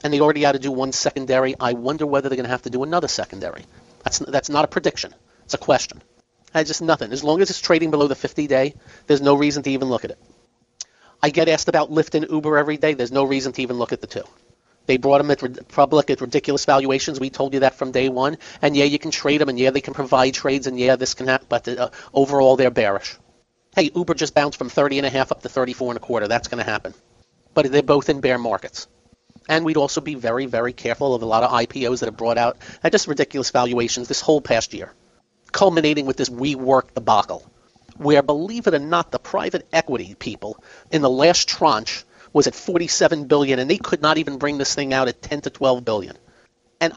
And 0.05 0.13
they 0.13 0.21
already 0.21 0.43
had 0.43 0.53
to 0.53 0.59
do 0.59 0.71
one 0.71 0.93
secondary. 0.93 1.55
I 1.59 1.73
wonder 1.73 2.07
whether 2.07 2.29
they're 2.29 2.37
going 2.37 2.45
to 2.45 2.51
have 2.51 2.63
to 2.63 2.71
do 2.71 2.83
another 2.83 3.09
secondary. 3.09 3.65
That's, 4.05 4.19
that's 4.21 4.49
not 4.49 4.65
a 4.65 4.69
prediction. 4.69 5.15
It's 5.45 5.55
a 5.55 5.59
question. 5.59 6.03
It's 6.55 6.69
just 6.69 6.83
nothing. 6.83 7.13
As 7.13 7.25
long 7.25 7.43
as 7.43 7.51
it's 7.51 7.61
trading 7.61 7.91
below 7.91 8.07
the 8.07 8.15
50-day, 8.15 8.75
there's 9.07 9.21
no 9.21 9.35
reason 9.35 9.63
to 9.65 9.71
even 9.71 9.89
look 9.89 10.05
at 10.05 10.13
it. 10.13 10.19
I 11.23 11.31
get 11.31 11.49
asked 11.49 11.69
about 11.69 11.91
Lyft 11.91 12.15
and 12.15 12.31
Uber 12.31 12.57
every 12.57 12.77
day. 12.77 12.95
There's 12.95 13.13
no 13.13 13.25
reason 13.25 13.53
to 13.53 13.63
even 13.63 13.77
look 13.77 13.93
at 13.93 14.01
the 14.01 14.07
two. 14.07 14.25
They 14.89 14.97
brought 14.97 15.19
them 15.19 15.31
at 15.31 15.69
public 15.69 16.09
at 16.09 16.23
ridiculous 16.23 16.65
valuations. 16.65 17.21
We 17.21 17.29
told 17.29 17.53
you 17.53 17.61
that 17.61 17.75
from 17.75 17.93
day 17.93 18.09
one. 18.09 18.39
And 18.63 18.75
yeah, 18.75 18.87
you 18.87 18.99
can 18.99 19.11
trade 19.11 19.39
them, 19.39 19.51
and 19.51 19.59
yeah, 19.59 19.69
they 19.69 19.83
can 19.83 19.93
provide 19.93 20.33
trades, 20.33 20.67
and 20.67 20.81
yeah, 20.81 20.97
this 20.97 21.13
can 21.13 21.27
happen. 21.27 21.47
But 21.51 21.69
uh, 21.69 21.91
overall, 22.15 22.57
they're 22.57 22.71
bearish. 22.71 23.15
Hey, 23.77 23.91
Uber 23.95 24.15
just 24.15 24.35
bounced 24.35 24.57
from 24.57 24.71
30 24.71 25.01
and 25.01 25.07
a 25.07 25.11
half 25.11 25.31
up 25.31 25.43
to 25.43 25.51
34 25.51 25.91
and 25.91 25.99
a 25.99 26.01
quarter. 26.01 26.27
That's 26.27 26.49
going 26.49 26.65
to 26.65 26.71
happen. 26.71 26.95
But 27.53 27.71
they're 27.71 27.83
both 27.83 28.09
in 28.09 28.23
bear 28.23 28.39
markets. 28.39 28.89
And 29.47 29.63
we'd 29.63 29.77
also 29.77 30.01
be 30.01 30.15
very, 30.15 30.47
very 30.47 30.73
careful 30.73 31.15
of 31.15 31.21
a 31.21 31.27
lot 31.27 31.43
of 31.43 31.51
IPOs 31.51 32.01
that 32.01 32.07
have 32.07 32.17
brought 32.17 32.39
out 32.39 32.57
at 32.83 32.93
just 32.93 33.09
ridiculous 33.09 33.51
valuations 33.51 34.09
this 34.09 34.23
whole 34.23 34.41
past 34.41 34.73
year, 34.73 34.95
culminating 35.53 36.07
with 36.07 36.17
this 36.17 36.31
WeWork 36.31 36.95
debacle, 36.95 37.45
where, 37.99 38.23
believe 38.23 38.67
it 38.67 38.73
or 38.73 38.79
not, 38.79 39.11
the 39.11 39.19
private 39.19 39.69
equity 39.71 40.15
people 40.19 40.65
in 40.91 41.03
the 41.03 41.11
last 41.11 41.47
tranche 41.47 42.07
was 42.33 42.47
at 42.47 42.55
47 42.55 43.27
billion, 43.27 43.59
and 43.59 43.71
they 43.71 43.79
could 43.79 44.03
not 44.03 44.19
even 44.19 44.39
bring 44.39 44.59
this 44.59 44.75
thing 44.75 44.93
out 44.93 45.09
at 45.09 45.23
10 45.23 45.43
to 45.43 45.51
12 45.51 45.85
billion. 45.85 46.17
And 46.81 46.93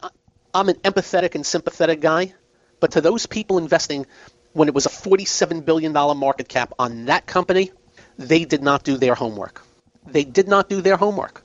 I'm 0.53 0.69
an 0.69 0.75
empathetic 0.75 1.35
and 1.35 1.45
sympathetic 1.45 2.01
guy, 2.01 2.33
but 2.79 2.91
to 2.91 3.01
those 3.01 3.25
people 3.25 3.57
investing 3.57 4.05
when 4.53 4.67
it 4.67 4.73
was 4.73 4.85
a 4.85 4.89
47 4.89 5.61
billion 5.61 5.93
dollar 5.93 6.15
market 6.15 6.47
cap 6.47 6.73
on 6.77 7.05
that 7.05 7.25
company, 7.25 7.71
they 8.17 8.45
did 8.45 8.61
not 8.61 8.83
do 8.83 8.97
their 8.97 9.15
homework. 9.15 9.61
They 10.05 10.23
did 10.23 10.47
not 10.47 10.67
do 10.67 10.81
their 10.81 10.97
homework. 10.97 11.43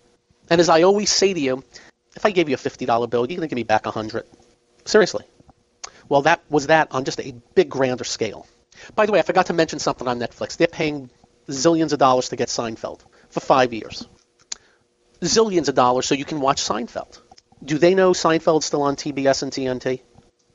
And 0.51 0.61
as 0.61 0.69
I 0.69 0.83
always 0.83 1.11
say 1.11 1.33
to 1.33 1.41
you, 1.41 1.63
if 2.17 2.25
I 2.25 2.31
gave 2.31 2.49
you 2.49 2.55
a 2.55 2.59
$50 2.59 3.11
bill, 3.11 3.21
you're 3.21 3.37
going 3.37 3.41
to 3.41 3.47
give 3.49 3.57
me 3.57 3.63
back 3.63 3.85
100. 3.85 4.25
Seriously. 4.85 5.25
Well, 6.09 6.23
that 6.23 6.41
was 6.49 6.69
that 6.69 6.89
on 6.93 7.05
just 7.05 7.21
a 7.21 7.35
big 7.55 7.69
grander 7.69 8.05
scale. 8.05 8.47
By 8.95 9.07
the 9.07 9.13
way, 9.13 9.19
I 9.19 9.23
forgot 9.23 9.47
to 9.47 9.53
mention 9.53 9.79
something 9.79 10.07
on 10.07 10.19
Netflix. 10.19 10.57
They're 10.57 10.67
paying 10.67 11.11
zillions 11.49 11.93
of 11.93 11.99
dollars 11.99 12.31
to 12.31 12.37
get 12.37 12.49
Seinfeld 12.49 13.01
for 13.37 13.41
five 13.41 13.75
years. 13.75 14.09
Zillions 15.21 15.69
of 15.69 15.75
dollars 15.75 16.07
so 16.07 16.15
you 16.15 16.25
can 16.25 16.41
watch 16.41 16.63
Seinfeld. 16.63 17.21
Do 17.63 17.77
they 17.77 17.95
know 17.95 18.13
Seinfeld's 18.13 18.65
still 18.65 18.81
on 18.81 18.97
TBS 18.97 19.43
and 19.43 19.53
TNT? 19.53 20.01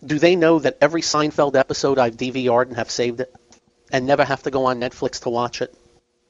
Do 0.04 0.18
they 0.18 0.36
know 0.36 0.58
that 0.58 0.80
every 0.82 1.02
Seinfeld 1.02 1.56
episode 1.56 2.00
I've 2.00 2.18
DVR'd 2.18 2.70
and 2.70 2.78
have 2.78 2.90
saved 2.90 3.20
it 3.20 3.32
and 3.92 4.08
never 4.08 4.26
have 4.26 4.42
to 4.44 4.50
go 4.50 4.66
on 4.66 4.80
Netflix 4.80 5.22
to 5.22 5.30
watch 5.30 5.62
it? 5.62 5.76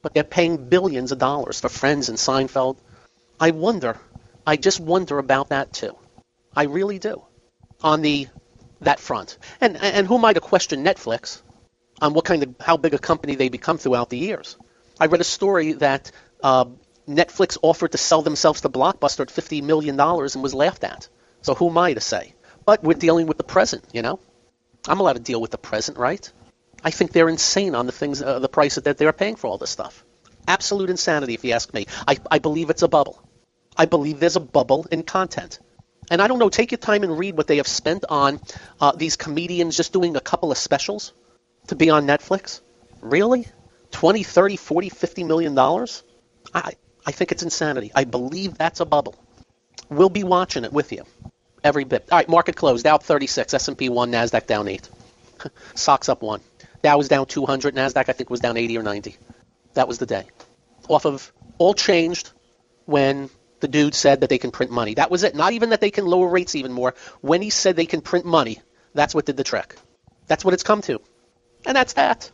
But 0.02 0.12
they're 0.12 0.24
paying 0.24 0.68
billions 0.68 1.10
of 1.10 1.18
dollars 1.18 1.58
for 1.60 1.70
Friends 1.70 2.10
and 2.10 2.18
Seinfeld. 2.18 2.76
I 3.40 3.52
wonder, 3.52 3.98
I 4.46 4.56
just 4.56 4.78
wonder 4.78 5.18
about 5.18 5.48
that 5.48 5.72
too. 5.72 5.96
I 6.54 6.64
really 6.64 6.98
do. 6.98 7.22
On 7.82 8.02
the 8.02 8.28
that 8.82 9.00
front. 9.00 9.38
And 9.62 9.78
and 9.78 10.06
who 10.06 10.16
am 10.16 10.24
I 10.26 10.34
to 10.34 10.40
question 10.40 10.84
Netflix 10.84 11.40
on 12.02 12.12
what 12.12 12.26
kind 12.26 12.42
of 12.42 12.54
how 12.60 12.76
big 12.76 12.92
a 12.92 12.98
company 12.98 13.36
they 13.36 13.48
become 13.48 13.78
throughout 13.78 14.10
the 14.10 14.18
years? 14.18 14.58
I 15.00 15.06
read 15.06 15.20
a 15.20 15.24
story 15.24 15.72
that 15.74 16.12
uh, 16.42 16.66
Netflix 17.08 17.58
offered 17.62 17.92
to 17.92 17.98
sell 17.98 18.22
themselves 18.22 18.60
to 18.62 18.68
Blockbuster 18.68 19.20
at 19.20 19.28
$50 19.28 19.62
million 19.62 19.98
and 19.98 20.42
was 20.42 20.54
laughed 20.54 20.84
at. 20.84 21.08
So 21.42 21.54
who 21.54 21.68
am 21.68 21.78
I 21.78 21.94
to 21.94 22.00
say? 22.00 22.34
But 22.64 22.84
we're 22.84 22.94
dealing 22.94 23.26
with 23.26 23.38
the 23.38 23.44
present, 23.44 23.84
you 23.92 24.02
know? 24.02 24.20
I'm 24.86 25.00
allowed 25.00 25.14
to 25.14 25.20
deal 25.20 25.40
with 25.40 25.50
the 25.50 25.58
present, 25.58 25.98
right? 25.98 26.30
I 26.84 26.90
think 26.90 27.12
they're 27.12 27.28
insane 27.28 27.74
on 27.74 27.86
the 27.86 27.92
things, 27.92 28.22
uh, 28.22 28.38
the 28.38 28.48
price 28.48 28.76
that 28.76 28.98
they're 28.98 29.12
paying 29.12 29.36
for 29.36 29.48
all 29.48 29.58
this 29.58 29.70
stuff. 29.70 30.04
Absolute 30.46 30.90
insanity, 30.90 31.34
if 31.34 31.44
you 31.44 31.52
ask 31.52 31.72
me. 31.72 31.86
I, 32.06 32.18
I 32.30 32.38
believe 32.38 32.70
it's 32.70 32.82
a 32.82 32.88
bubble. 32.88 33.22
I 33.76 33.86
believe 33.86 34.20
there's 34.20 34.36
a 34.36 34.40
bubble 34.40 34.86
in 34.90 35.02
content. 35.02 35.60
And 36.10 36.20
I 36.20 36.26
don't 36.26 36.38
know, 36.38 36.48
take 36.48 36.72
your 36.72 36.78
time 36.78 37.04
and 37.04 37.16
read 37.16 37.36
what 37.36 37.46
they 37.46 37.58
have 37.58 37.68
spent 37.68 38.04
on 38.08 38.40
uh, 38.80 38.92
these 38.92 39.16
comedians 39.16 39.76
just 39.76 39.92
doing 39.92 40.16
a 40.16 40.20
couple 40.20 40.50
of 40.50 40.58
specials 40.58 41.12
to 41.68 41.76
be 41.76 41.90
on 41.90 42.06
Netflix. 42.06 42.60
Really? 43.00 43.46
20, 43.92 44.22
30, 44.22 44.56
40, 44.56 44.88
50 44.88 45.24
million 45.24 45.54
dollars? 45.54 46.02
I, 46.54 46.72
I 47.06 47.12
think 47.12 47.32
it's 47.32 47.42
insanity. 47.42 47.90
I 47.94 48.04
believe 48.04 48.56
that's 48.56 48.80
a 48.80 48.84
bubble. 48.84 49.14
We'll 49.88 50.10
be 50.10 50.24
watching 50.24 50.64
it 50.64 50.72
with 50.72 50.92
you. 50.92 51.04
Every 51.64 51.84
bit. 51.84 52.08
All 52.10 52.18
right, 52.18 52.28
market 52.28 52.56
closed. 52.56 52.84
Dow 52.84 52.98
36, 52.98 53.54
S&P 53.54 53.88
1, 53.88 54.10
NASDAQ 54.10 54.46
down 54.46 54.68
8. 54.68 54.88
SOX 55.74 56.08
up 56.08 56.22
1. 56.22 56.40
Dow 56.82 56.98
was 56.98 57.08
down 57.08 57.26
200. 57.26 57.74
NASDAQ, 57.74 58.08
I 58.08 58.12
think, 58.12 58.30
was 58.30 58.40
down 58.40 58.56
80 58.56 58.78
or 58.78 58.82
90. 58.82 59.16
That 59.74 59.88
was 59.88 59.98
the 59.98 60.06
day. 60.06 60.26
Off 60.88 61.06
of 61.06 61.32
all 61.58 61.74
changed 61.74 62.30
when 62.84 63.30
the 63.60 63.68
dude 63.68 63.94
said 63.94 64.20
that 64.20 64.30
they 64.30 64.38
can 64.38 64.50
print 64.50 64.72
money. 64.72 64.94
That 64.94 65.10
was 65.10 65.22
it. 65.22 65.34
Not 65.36 65.52
even 65.52 65.70
that 65.70 65.80
they 65.80 65.90
can 65.90 66.04
lower 66.04 66.28
rates 66.28 66.56
even 66.56 66.72
more. 66.72 66.94
When 67.20 67.40
he 67.40 67.50
said 67.50 67.76
they 67.76 67.86
can 67.86 68.00
print 68.00 68.26
money, 68.26 68.60
that's 68.92 69.14
what 69.14 69.24
did 69.24 69.36
the 69.36 69.44
trick. 69.44 69.76
That's 70.26 70.44
what 70.44 70.54
it's 70.54 70.64
come 70.64 70.82
to. 70.82 71.00
And 71.64 71.76
that's 71.76 71.92
that. 71.92 72.30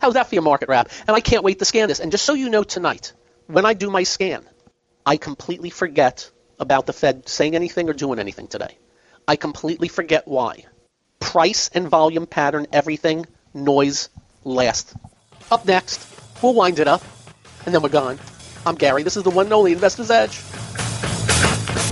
How's 0.00 0.14
that 0.14 0.28
for 0.28 0.34
your 0.34 0.42
market 0.42 0.68
wrap? 0.68 0.90
And 1.06 1.16
I 1.16 1.20
can't 1.20 1.44
wait 1.44 1.60
to 1.60 1.64
scan 1.64 1.86
this. 1.86 2.00
And 2.00 2.10
just 2.10 2.24
so 2.24 2.34
you 2.34 2.50
know 2.50 2.64
tonight, 2.64 3.12
when 3.46 3.66
I 3.66 3.74
do 3.74 3.90
my 3.90 4.02
scan, 4.02 4.44
I 5.04 5.16
completely 5.16 5.70
forget 5.70 6.30
about 6.58 6.86
the 6.86 6.92
Fed 6.92 7.28
saying 7.28 7.54
anything 7.54 7.88
or 7.88 7.92
doing 7.92 8.18
anything 8.18 8.46
today. 8.46 8.78
I 9.26 9.36
completely 9.36 9.88
forget 9.88 10.26
why. 10.26 10.64
Price 11.20 11.70
and 11.74 11.88
volume 11.88 12.26
pattern, 12.26 12.66
everything, 12.72 13.26
noise, 13.54 14.08
last. 14.44 14.94
Up 15.50 15.66
next, 15.66 16.04
we'll 16.42 16.54
wind 16.54 16.78
it 16.78 16.88
up, 16.88 17.02
and 17.66 17.74
then 17.74 17.82
we're 17.82 17.88
gone. 17.88 18.18
I'm 18.64 18.74
Gary. 18.74 19.02
This 19.02 19.16
is 19.16 19.22
the 19.22 19.30
one 19.30 19.46
and 19.46 19.52
only 19.52 19.72
Investor's 19.72 20.10
Edge. 20.10 20.40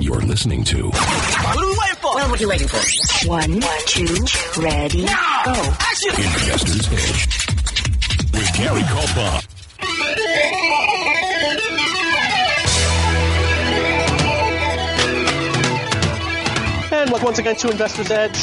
You're 0.01 0.23
listening 0.23 0.65
to 0.65 0.89
What 0.89 1.57
are 1.57 1.67
we 1.67 1.77
waiting 1.77 1.97
for? 2.01 2.15
Well, 2.15 2.31
what 2.31 2.39
are 2.39 2.43
you 2.43 2.49
waiting 2.49 2.69
for? 2.69 3.29
One, 3.29 3.61
two, 3.87 4.63
ready, 4.63 5.05
go. 5.05 5.53
Action! 5.79 6.11
Investor's 6.11 6.89
Edge 6.93 7.47
with 8.33 8.55
Gary 8.57 8.83
Kaltbaum. 8.83 9.60
Once 17.11 17.39
again 17.39 17.57
to 17.57 17.71
Investor's 17.71 18.11
Edge. 18.11 18.37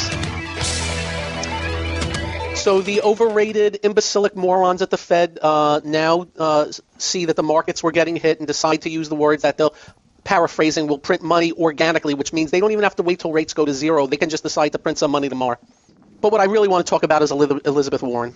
So 2.56 2.82
the 2.82 3.00
overrated, 3.02 3.76
imbecilic 3.76 4.36
morons 4.36 4.82
at 4.82 4.90
the 4.90 4.98
Fed 4.98 5.38
uh, 5.40 5.80
now 5.84 6.26
uh, 6.38 6.70
see 6.98 7.24
that 7.24 7.36
the 7.36 7.42
markets 7.42 7.82
were 7.82 7.92
getting 7.92 8.16
hit 8.16 8.38
and 8.38 8.46
decide 8.46 8.82
to 8.82 8.90
use 8.90 9.08
the 9.08 9.14
words 9.14 9.42
that 9.42 9.56
they'll, 9.56 9.74
paraphrasing, 10.22 10.86
will 10.86 10.98
print 10.98 11.22
money 11.22 11.52
organically, 11.52 12.12
which 12.12 12.32
means 12.32 12.50
they 12.50 12.60
don't 12.60 12.72
even 12.72 12.84
have 12.84 12.96
to 12.96 13.02
wait 13.02 13.20
till 13.20 13.32
rates 13.32 13.54
go 13.54 13.64
to 13.64 13.72
zero. 13.72 14.06
They 14.06 14.18
can 14.18 14.28
just 14.28 14.42
decide 14.42 14.72
to 14.72 14.78
print 14.78 14.98
some 14.98 15.10
money 15.10 15.28
tomorrow. 15.28 15.58
But 16.20 16.30
what 16.30 16.40
I 16.40 16.44
really 16.44 16.68
want 16.68 16.86
to 16.86 16.90
talk 16.90 17.04
about 17.04 17.22
is 17.22 17.30
Elizabeth 17.30 18.02
Warren 18.02 18.34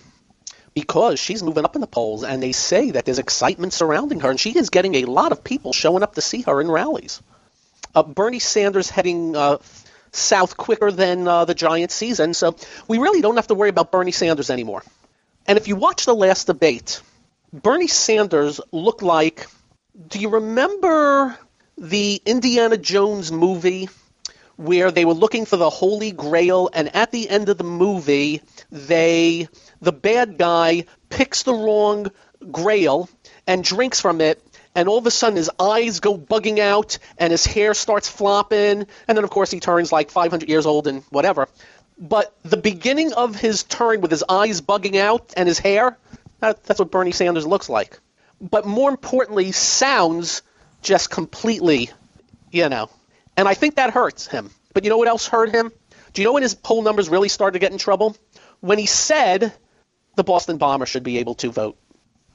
because 0.73 1.19
she's 1.19 1.43
moving 1.43 1.63
up 1.63 1.75
in 1.75 1.81
the 1.81 1.87
polls, 1.87 2.23
and 2.23 2.41
they 2.41 2.53
say 2.53 2.91
that 2.91 3.05
there's 3.05 3.19
excitement 3.19 3.71
surrounding 3.71 4.21
her, 4.21 4.31
and 4.31 4.39
she 4.39 4.57
is 4.57 4.71
getting 4.71 4.95
a 4.95 5.05
lot 5.05 5.31
of 5.31 5.43
people 5.43 5.73
showing 5.73 6.01
up 6.01 6.15
to 6.15 6.21
see 6.21 6.41
her 6.41 6.59
in 6.59 6.71
rallies. 6.71 7.21
Uh, 7.93 8.01
Bernie 8.01 8.39
Sanders 8.39 8.89
heading 8.89 9.35
uh, 9.35 9.59
south 10.13 10.55
quicker 10.57 10.91
than 10.91 11.27
uh, 11.27 11.45
the 11.45 11.53
Giant 11.53 11.91
season, 11.91 12.33
so 12.33 12.55
we 12.87 12.97
really 12.97 13.21
don't 13.21 13.35
have 13.35 13.47
to 13.47 13.55
worry 13.55 13.69
about 13.69 13.91
Bernie 13.91 14.11
Sanders 14.11 14.49
anymore. 14.49 14.83
And 15.45 15.57
if 15.57 15.67
you 15.67 15.75
watch 15.75 16.05
the 16.05 16.15
last 16.15 16.47
debate, 16.47 17.01
Bernie 17.51 17.87
Sanders 17.87 18.61
looked 18.71 19.03
like. 19.03 19.47
Do 20.07 20.19
you 20.19 20.29
remember 20.29 21.37
the 21.77 22.21
Indiana 22.25 22.77
Jones 22.77 23.31
movie 23.31 23.89
where 24.55 24.91
they 24.91 25.05
were 25.05 25.13
looking 25.13 25.45
for 25.45 25.57
the 25.57 25.69
Holy 25.69 26.11
Grail, 26.11 26.69
and 26.73 26.95
at 26.95 27.11
the 27.11 27.29
end 27.29 27.49
of 27.49 27.57
the 27.57 27.63
movie, 27.63 28.41
they 28.71 29.47
the 29.81 29.91
bad 29.91 30.37
guy 30.37 30.85
picks 31.09 31.43
the 31.43 31.53
wrong 31.53 32.11
grail 32.51 33.09
and 33.47 33.63
drinks 33.63 33.99
from 33.99 34.21
it 34.21 34.41
and 34.75 34.89
all 34.89 34.97
of 34.97 35.05
a 35.05 35.11
sudden 35.11 35.37
his 35.37 35.51
eyes 35.59 35.99
go 35.99 36.17
bugging 36.17 36.59
out 36.59 36.97
and 37.17 37.31
his 37.31 37.45
hair 37.45 37.73
starts 37.73 38.09
flopping. 38.09 38.87
And 39.07 39.17
then 39.17 39.23
of 39.23 39.29
course 39.29 39.51
he 39.51 39.59
turns 39.59 39.91
like 39.91 40.11
500 40.11 40.49
years 40.49 40.65
old 40.65 40.87
and 40.87 41.03
whatever. 41.09 41.47
But 41.97 42.35
the 42.43 42.57
beginning 42.57 43.13
of 43.13 43.35
his 43.35 43.63
turn 43.63 44.01
with 44.01 44.11
his 44.11 44.23
eyes 44.27 44.61
bugging 44.61 44.95
out 44.95 45.33
and 45.37 45.47
his 45.47 45.59
hair 45.59 45.97
that, 46.39 46.63
that's 46.63 46.79
what 46.79 46.91
bernie 46.91 47.11
sanders 47.11 47.45
looks 47.45 47.69
like. 47.69 47.99
But 48.41 48.65
more 48.65 48.89
importantly 48.89 49.51
sounds 49.51 50.41
just 50.81 51.09
completely 51.09 51.89
you 52.51 52.69
know. 52.69 52.89
And 53.37 53.47
i 53.47 53.53
think 53.53 53.75
that 53.75 53.91
hurts 53.91 54.27
him. 54.27 54.49
But 54.73 54.83
you 54.83 54.89
know 54.89 54.97
what 54.97 55.07
else 55.07 55.27
hurt 55.27 55.53
him? 55.53 55.71
Do 56.13 56.21
you 56.21 56.27
know 56.27 56.33
when 56.33 56.43
his 56.43 56.55
poll 56.55 56.81
numbers 56.81 57.09
really 57.09 57.29
started 57.29 57.53
to 57.53 57.59
get 57.59 57.71
in 57.71 57.77
trouble? 57.77 58.15
When 58.59 58.79
he 58.79 58.85
said 58.85 59.53
the 60.15 60.23
Boston 60.23 60.57
Bomber 60.57 60.85
should 60.85 61.03
be 61.03 61.19
able 61.19 61.35
to 61.35 61.51
vote. 61.51 61.77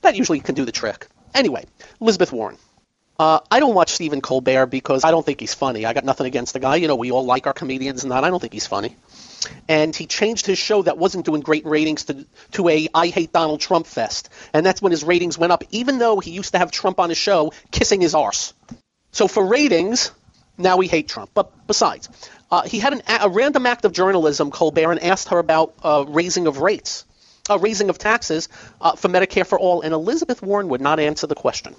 That 0.03 0.17
usually 0.17 0.41
can 0.41 0.55
do 0.55 0.65
the 0.65 0.73
trick. 0.73 1.07
Anyway, 1.35 1.65
Elizabeth 2.01 2.33
Warren. 2.33 2.57
Uh, 3.19 3.41
I 3.51 3.59
don't 3.59 3.75
watch 3.75 3.91
Stephen 3.91 4.21
Colbert 4.21 4.67
because 4.67 5.03
I 5.03 5.11
don't 5.11 5.27
think 5.27 5.41
he's 5.41 5.53
funny. 5.55 5.85
I 5.85 5.93
got 5.93 6.05
nothing 6.05 6.27
against 6.27 6.53
the 6.53 6.61
guy. 6.61 6.77
You 6.77 6.87
know, 6.87 6.95
we 6.95 7.11
all 7.11 7.25
like 7.25 7.49
our 7.49 7.53
comedians 7.53 8.05
and 8.05 8.13
that. 8.13 8.23
I 8.23 8.31
don't 8.31 8.39
think 8.39 8.53
he's 8.53 8.69
funny. 8.69 8.97
And 9.69 9.95
he 9.95 10.07
changed 10.07 10.47
his 10.47 10.59
show 10.59 10.83
that 10.83 10.99
wasn't 10.99 11.25
doing 11.25 11.41
great 11.41 11.67
ratings 11.67 12.05
to 12.05 12.27
to 12.53 12.69
a 12.69 12.89
I 12.95 13.09
hate 13.09 13.33
Donald 13.33 13.61
Trump 13.61 13.87
fest. 13.87 14.29
And 14.53 14.65
that's 14.65 14.81
when 14.81 14.93
his 14.93 15.03
ratings 15.03 15.37
went 15.37 15.53
up, 15.53 15.65
even 15.71 15.99
though 15.99 16.21
he 16.21 16.31
used 16.31 16.53
to 16.53 16.59
have 16.59 16.71
Trump 16.71 17.01
on 17.01 17.09
his 17.09 17.19
show 17.19 17.53
kissing 17.73 18.01
his 18.01 18.15
arse. 18.15 18.55
So 19.11 19.27
for 19.27 19.45
ratings, 19.45 20.13
now 20.57 20.77
we 20.77 20.87
hate 20.87 21.09
Trump. 21.09 21.31
But 21.35 21.67
besides, 21.67 22.09
uh, 22.51 22.63
he 22.63 22.79
had 22.79 22.93
an, 22.93 23.03
a 23.09 23.29
random 23.29 23.67
act 23.67 23.85
of 23.85 23.93
journalism, 23.93 24.51
Colbert, 24.51 24.93
and 24.93 25.03
asked 25.03 25.29
her 25.29 25.39
about 25.39 25.75
uh, 25.83 26.05
raising 26.07 26.47
of 26.47 26.59
rates, 26.59 27.05
uh, 27.49 27.59
raising 27.59 27.91
of 27.91 27.99
taxes 27.99 28.49
uh, 28.81 28.97
for 28.97 29.09
Medicare 29.09 29.47
for 29.47 29.59
all, 29.59 29.81
and 29.83 29.93
Elizabeth 29.93 30.43
Warren 30.43 30.69
would 30.69 30.81
not 30.81 31.01
answer 31.01 31.27
the 31.27 31.35
question. 31.35 31.75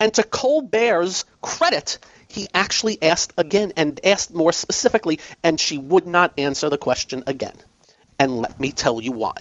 And 0.00 0.12
to 0.14 0.22
Colbert's 0.22 1.24
credit, 1.40 1.98
he 2.28 2.48
actually 2.54 3.02
asked 3.02 3.34
again 3.36 3.72
and 3.76 4.00
asked 4.04 4.34
more 4.34 4.52
specifically, 4.52 5.20
and 5.42 5.60
she 5.60 5.78
would 5.78 6.06
not 6.06 6.32
answer 6.38 6.68
the 6.70 6.78
question 6.78 7.24
again. 7.26 7.56
And 8.18 8.38
let 8.38 8.58
me 8.58 8.72
tell 8.72 9.00
you 9.00 9.12
why. 9.12 9.34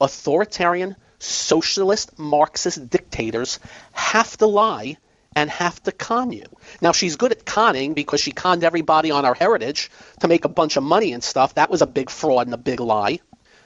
Authoritarian, 0.00 0.96
socialist, 1.18 2.18
Marxist 2.18 2.90
dictators 2.90 3.58
have 3.92 4.36
to 4.38 4.46
lie 4.46 4.96
and 5.34 5.50
have 5.50 5.82
to 5.82 5.92
con 5.92 6.32
you. 6.32 6.44
Now, 6.80 6.92
she's 6.92 7.16
good 7.16 7.32
at 7.32 7.44
conning 7.44 7.94
because 7.94 8.20
she 8.20 8.32
conned 8.32 8.64
everybody 8.64 9.10
on 9.10 9.24
our 9.24 9.34
heritage 9.34 9.90
to 10.20 10.28
make 10.28 10.46
a 10.46 10.48
bunch 10.48 10.76
of 10.76 10.82
money 10.82 11.12
and 11.12 11.22
stuff. 11.22 11.54
That 11.54 11.70
was 11.70 11.82
a 11.82 11.86
big 11.86 12.10
fraud 12.10 12.46
and 12.46 12.54
a 12.54 12.58
big 12.58 12.80
lie. 12.80 13.20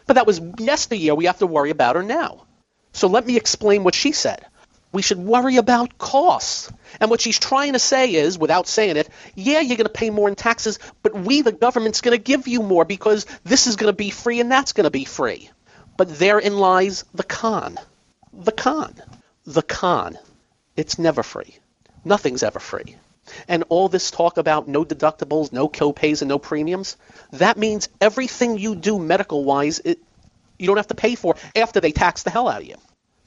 But 0.07 0.15
that 0.15 0.27
was 0.27 0.41
yesteryear. 0.59 1.15
We 1.15 1.27
have 1.27 1.39
to 1.39 1.47
worry 1.47 1.71
about 1.71 1.97
her 1.97 2.03
now. 2.03 2.47
So 2.93 3.09
let 3.09 3.27
me 3.27 3.37
explain 3.37 3.85
what 3.85 3.95
she 3.95 4.13
said. 4.13 4.45
We 4.93 5.03
should 5.03 5.19
worry 5.19 5.57
about 5.57 5.99
costs. 5.99 6.73
And 7.01 7.11
what 7.11 7.21
she's 7.21 7.39
trying 7.39 7.75
to 7.75 7.79
say 7.79 8.13
is, 8.15 8.39
without 8.39 8.67
saying 8.67 8.97
it, 8.97 9.09
yeah, 9.37 9.61
you're 9.61 9.77
going 9.77 9.87
to 9.87 9.93
pay 9.93 10.11
more 10.11 10.29
in 10.29 10.35
taxes, 10.35 10.81
but 11.03 11.15
we, 11.15 11.43
the 11.43 11.53
government's 11.53 12.01
going 12.01 12.17
to 12.17 12.23
give 12.23 12.49
you 12.49 12.63
more 12.63 12.85
because 12.85 13.27
this 13.45 13.69
is 13.69 13.77
going 13.77 13.93
to 13.93 13.97
be 13.97 14.11
free 14.11 14.41
and 14.41 14.51
that's 14.51 14.73
going 14.73 14.85
to 14.85 14.91
be 14.91 15.05
free. 15.05 15.49
But 15.97 16.19
therein 16.19 16.57
lies 16.57 17.05
the 17.15 17.23
con. 17.23 17.79
The 18.33 18.53
con. 18.53 18.95
The 19.45 19.63
con. 19.63 20.19
It's 20.77 20.99
never 20.99 21.23
free. 21.23 21.57
Nothing's 22.05 22.43
ever 22.43 22.59
free. 22.59 22.97
And 23.49 23.65
all 23.69 23.89
this 23.89 24.11
talk 24.11 24.37
about 24.37 24.69
no 24.69 24.85
deductibles, 24.85 25.53
no 25.53 25.69
copays, 25.69 26.23
and 26.23 26.29
no 26.29 26.39
premiums, 26.39 26.97
that 27.33 27.57
means 27.57 27.89
everything 28.01 28.59
you 28.59 28.75
do 28.75 28.99
medical 28.99 29.45
wise, 29.45 29.81
you 29.85 30.67
don't 30.67 30.77
have 30.77 30.89
to 30.89 30.95
pay 30.95 31.15
for 31.15 31.37
after 31.57 31.81
they 31.81 31.93
tax 31.93 32.23
the 32.23 32.31
hell 32.31 32.49
out 32.49 32.63
of 32.63 32.69
you. 32.69 32.77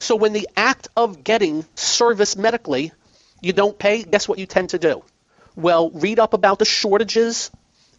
So 0.00 0.16
when 0.16 0.32
the 0.32 0.48
act 0.56 0.88
of 0.96 1.24
getting 1.24 1.64
service 1.74 2.36
medically, 2.36 2.92
you 3.40 3.52
don't 3.52 3.78
pay, 3.78 4.02
guess 4.02 4.28
what 4.28 4.38
you 4.38 4.46
tend 4.46 4.70
to 4.70 4.78
do? 4.78 5.02
Well, 5.56 5.90
read 5.90 6.18
up 6.18 6.34
about 6.34 6.58
the 6.58 6.64
shortages 6.64 7.50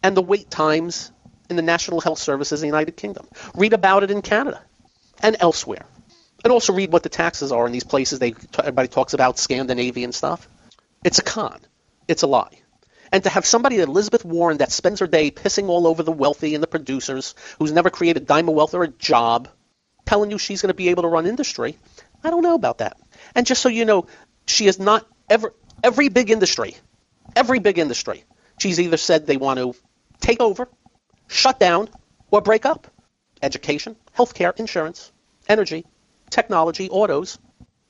and 0.03 0.15
the 0.15 0.21
wait 0.21 0.49
times 0.49 1.11
in 1.49 1.55
the 1.55 1.61
National 1.61 2.01
Health 2.01 2.19
Services 2.19 2.61
in 2.61 2.67
the 2.67 2.75
United 2.75 2.97
Kingdom. 2.97 3.27
Read 3.55 3.73
about 3.73 4.03
it 4.03 4.11
in 4.11 4.21
Canada 4.21 4.61
and 5.21 5.37
elsewhere. 5.39 5.85
And 6.43 6.51
also 6.51 6.73
read 6.73 6.91
what 6.91 7.03
the 7.03 7.09
taxes 7.09 7.51
are 7.51 7.65
in 7.65 7.71
these 7.71 7.83
places 7.83 8.19
they 8.19 8.35
everybody 8.59 8.87
talks 8.87 9.13
about 9.13 9.39
Scandinavian 9.39 10.11
stuff. 10.11 10.47
It's 11.03 11.19
a 11.19 11.23
con. 11.23 11.59
It's 12.07 12.23
a 12.23 12.27
lie. 12.27 12.61
And 13.11 13.23
to 13.23 13.29
have 13.29 13.45
somebody, 13.45 13.79
Elizabeth 13.79 14.25
Warren, 14.25 14.57
that 14.57 14.71
spends 14.71 14.99
her 14.99 15.07
day 15.07 15.31
pissing 15.31 15.69
all 15.69 15.87
over 15.87 16.03
the 16.03 16.11
wealthy 16.11 16.53
and 16.53 16.63
the 16.63 16.67
producers, 16.67 17.35
who's 17.59 17.71
never 17.71 17.89
created 17.89 18.23
a 18.23 18.25
dime 18.25 18.49
of 18.49 18.55
wealth 18.55 18.73
or 18.73 18.83
a 18.83 18.87
job, 18.89 19.47
telling 20.05 20.31
you 20.31 20.37
she's 20.37 20.61
going 20.61 20.69
to 20.69 20.73
be 20.73 20.89
able 20.89 21.03
to 21.03 21.09
run 21.09 21.25
industry, 21.25 21.77
I 22.23 22.29
don't 22.29 22.43
know 22.43 22.55
about 22.55 22.79
that. 22.79 22.97
And 23.35 23.45
just 23.45 23.61
so 23.61 23.69
you 23.69 23.85
know, 23.85 24.07
she 24.47 24.67
is 24.67 24.79
not 24.79 25.07
ever 25.29 25.53
every 25.83 26.09
big 26.09 26.31
industry, 26.31 26.75
every 27.35 27.59
big 27.59 27.77
industry. 27.79 28.23
She's 28.59 28.79
either 28.79 28.97
said 28.97 29.27
they 29.27 29.37
want 29.37 29.59
to 29.59 29.75
take 30.19 30.41
over, 30.41 30.67
shut 31.27 31.59
down, 31.59 31.89
or 32.31 32.41
break 32.41 32.65
up. 32.65 32.87
Education, 33.41 33.95
healthcare, 34.17 34.57
insurance, 34.57 35.11
energy, 35.47 35.85
technology, 36.29 36.89
autos, 36.89 37.37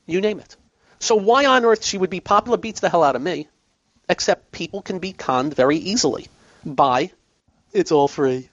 you 0.06 0.20
name 0.20 0.40
it. 0.40 0.56
So 0.98 1.16
why 1.16 1.46
on 1.46 1.64
earth 1.64 1.84
she 1.84 1.98
would 1.98 2.10
be 2.10 2.20
popular 2.20 2.58
beats 2.58 2.80
the 2.80 2.88
hell 2.88 3.02
out 3.02 3.16
of 3.16 3.22
me, 3.22 3.48
except 4.08 4.52
people 4.52 4.82
can 4.82 4.98
be 4.98 5.12
conned 5.12 5.54
very 5.54 5.76
easily 5.76 6.28
by 6.64 7.10
it's 7.72 7.92
all 7.92 8.08
free. 8.08 8.48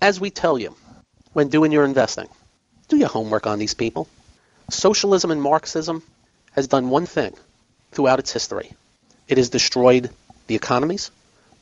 As 0.00 0.20
we 0.20 0.30
tell 0.30 0.58
you 0.58 0.74
when 1.32 1.48
doing 1.48 1.72
your 1.72 1.84
investing, 1.84 2.28
do 2.88 2.96
your 2.96 3.08
homework 3.08 3.46
on 3.46 3.58
these 3.58 3.74
people. 3.74 4.08
Socialism 4.70 5.30
and 5.30 5.42
Marxism 5.42 6.02
has 6.52 6.68
done 6.68 6.90
one 6.90 7.06
thing 7.06 7.34
throughout 7.92 8.18
its 8.18 8.32
history. 8.32 8.72
It 9.28 9.38
has 9.38 9.50
destroyed 9.50 10.10
the 10.46 10.54
economies, 10.54 11.10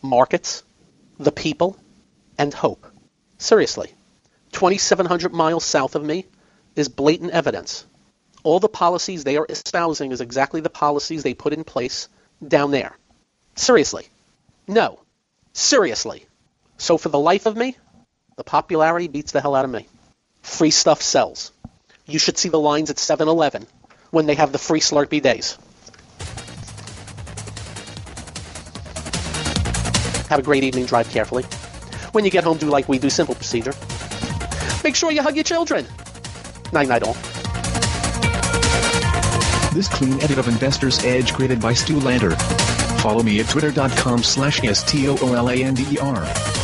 markets, 0.02 0.62
the 1.18 1.33
people, 1.33 1.76
and 2.38 2.52
hope. 2.54 2.87
Seriously. 3.38 3.92
2,700 4.52 5.33
miles 5.33 5.64
south 5.64 5.94
of 5.94 6.04
me 6.04 6.24
is 6.74 6.88
blatant 6.88 7.33
evidence. 7.33 7.85
All 8.42 8.61
the 8.61 8.68
policies 8.68 9.24
they 9.24 9.37
are 9.37 9.46
espousing 9.48 10.12
is 10.12 10.20
exactly 10.20 10.61
the 10.61 10.70
policies 10.70 11.22
they 11.22 11.35
put 11.35 11.52
in 11.52 11.64
place 11.64 12.09
down 12.46 12.70
there. 12.70 12.96
Seriously. 13.57 14.07
No. 14.66 15.01
Seriously. 15.53 16.27
So 16.77 16.98
for 16.98 17.09
the 17.09 17.18
life 17.18 17.46
of 17.46 17.57
me, 17.57 17.77
the 18.37 18.44
popularity 18.44 19.09
beats 19.09 19.33
the 19.33 19.40
hell 19.40 19.55
out 19.55 19.64
of 19.64 19.70
me. 19.70 19.87
Free 20.42 20.70
stuff 20.70 21.03
sells. 21.03 21.53
You 22.07 22.18
should 22.18 22.38
see 22.38 22.48
the 22.48 22.61
lines 22.61 22.90
at 22.90 22.96
7-Eleven 22.96 23.66
when 24.11 24.27
they 24.27 24.35
have 24.35 24.53
the 24.53 24.59
free 24.59 24.81
Slurpee 24.81 25.20
days. 25.20 25.59
Have 30.29 30.40
a 30.40 30.42
great 30.42 30.62
evening. 30.62 30.87
Drive 30.87 31.09
carefully. 31.11 31.44
When 32.12 32.24
you 32.24 32.31
get 32.31 32.44
home, 32.44 32.59
do 32.59 32.68
like 32.68 32.88
we 32.88 32.98
do. 32.98 33.11
Simple 33.11 33.35
procedure. 33.35 33.72
Make 34.85 34.94
sure 34.94 35.11
you 35.11 35.22
hug 35.22 35.35
your 35.35 35.44
children. 35.44 35.87
Night 36.72 36.88
night 36.88 37.03
all. 37.03 37.16
This 39.72 39.88
clean 39.88 40.20
edit 40.20 40.38
of 40.38 40.48
Investor's 40.48 41.04
Edge 41.04 41.33
created 41.33 41.61
by 41.61 41.74
Stu 41.74 42.00
Lander. 42.00 42.31
Follow 43.00 43.22
me 43.22 43.40
at 43.40 43.48
twitter.com 43.48 44.22
slash 44.22 44.64
S-T-O-O-L-A-N-D-E-R. 44.64 46.58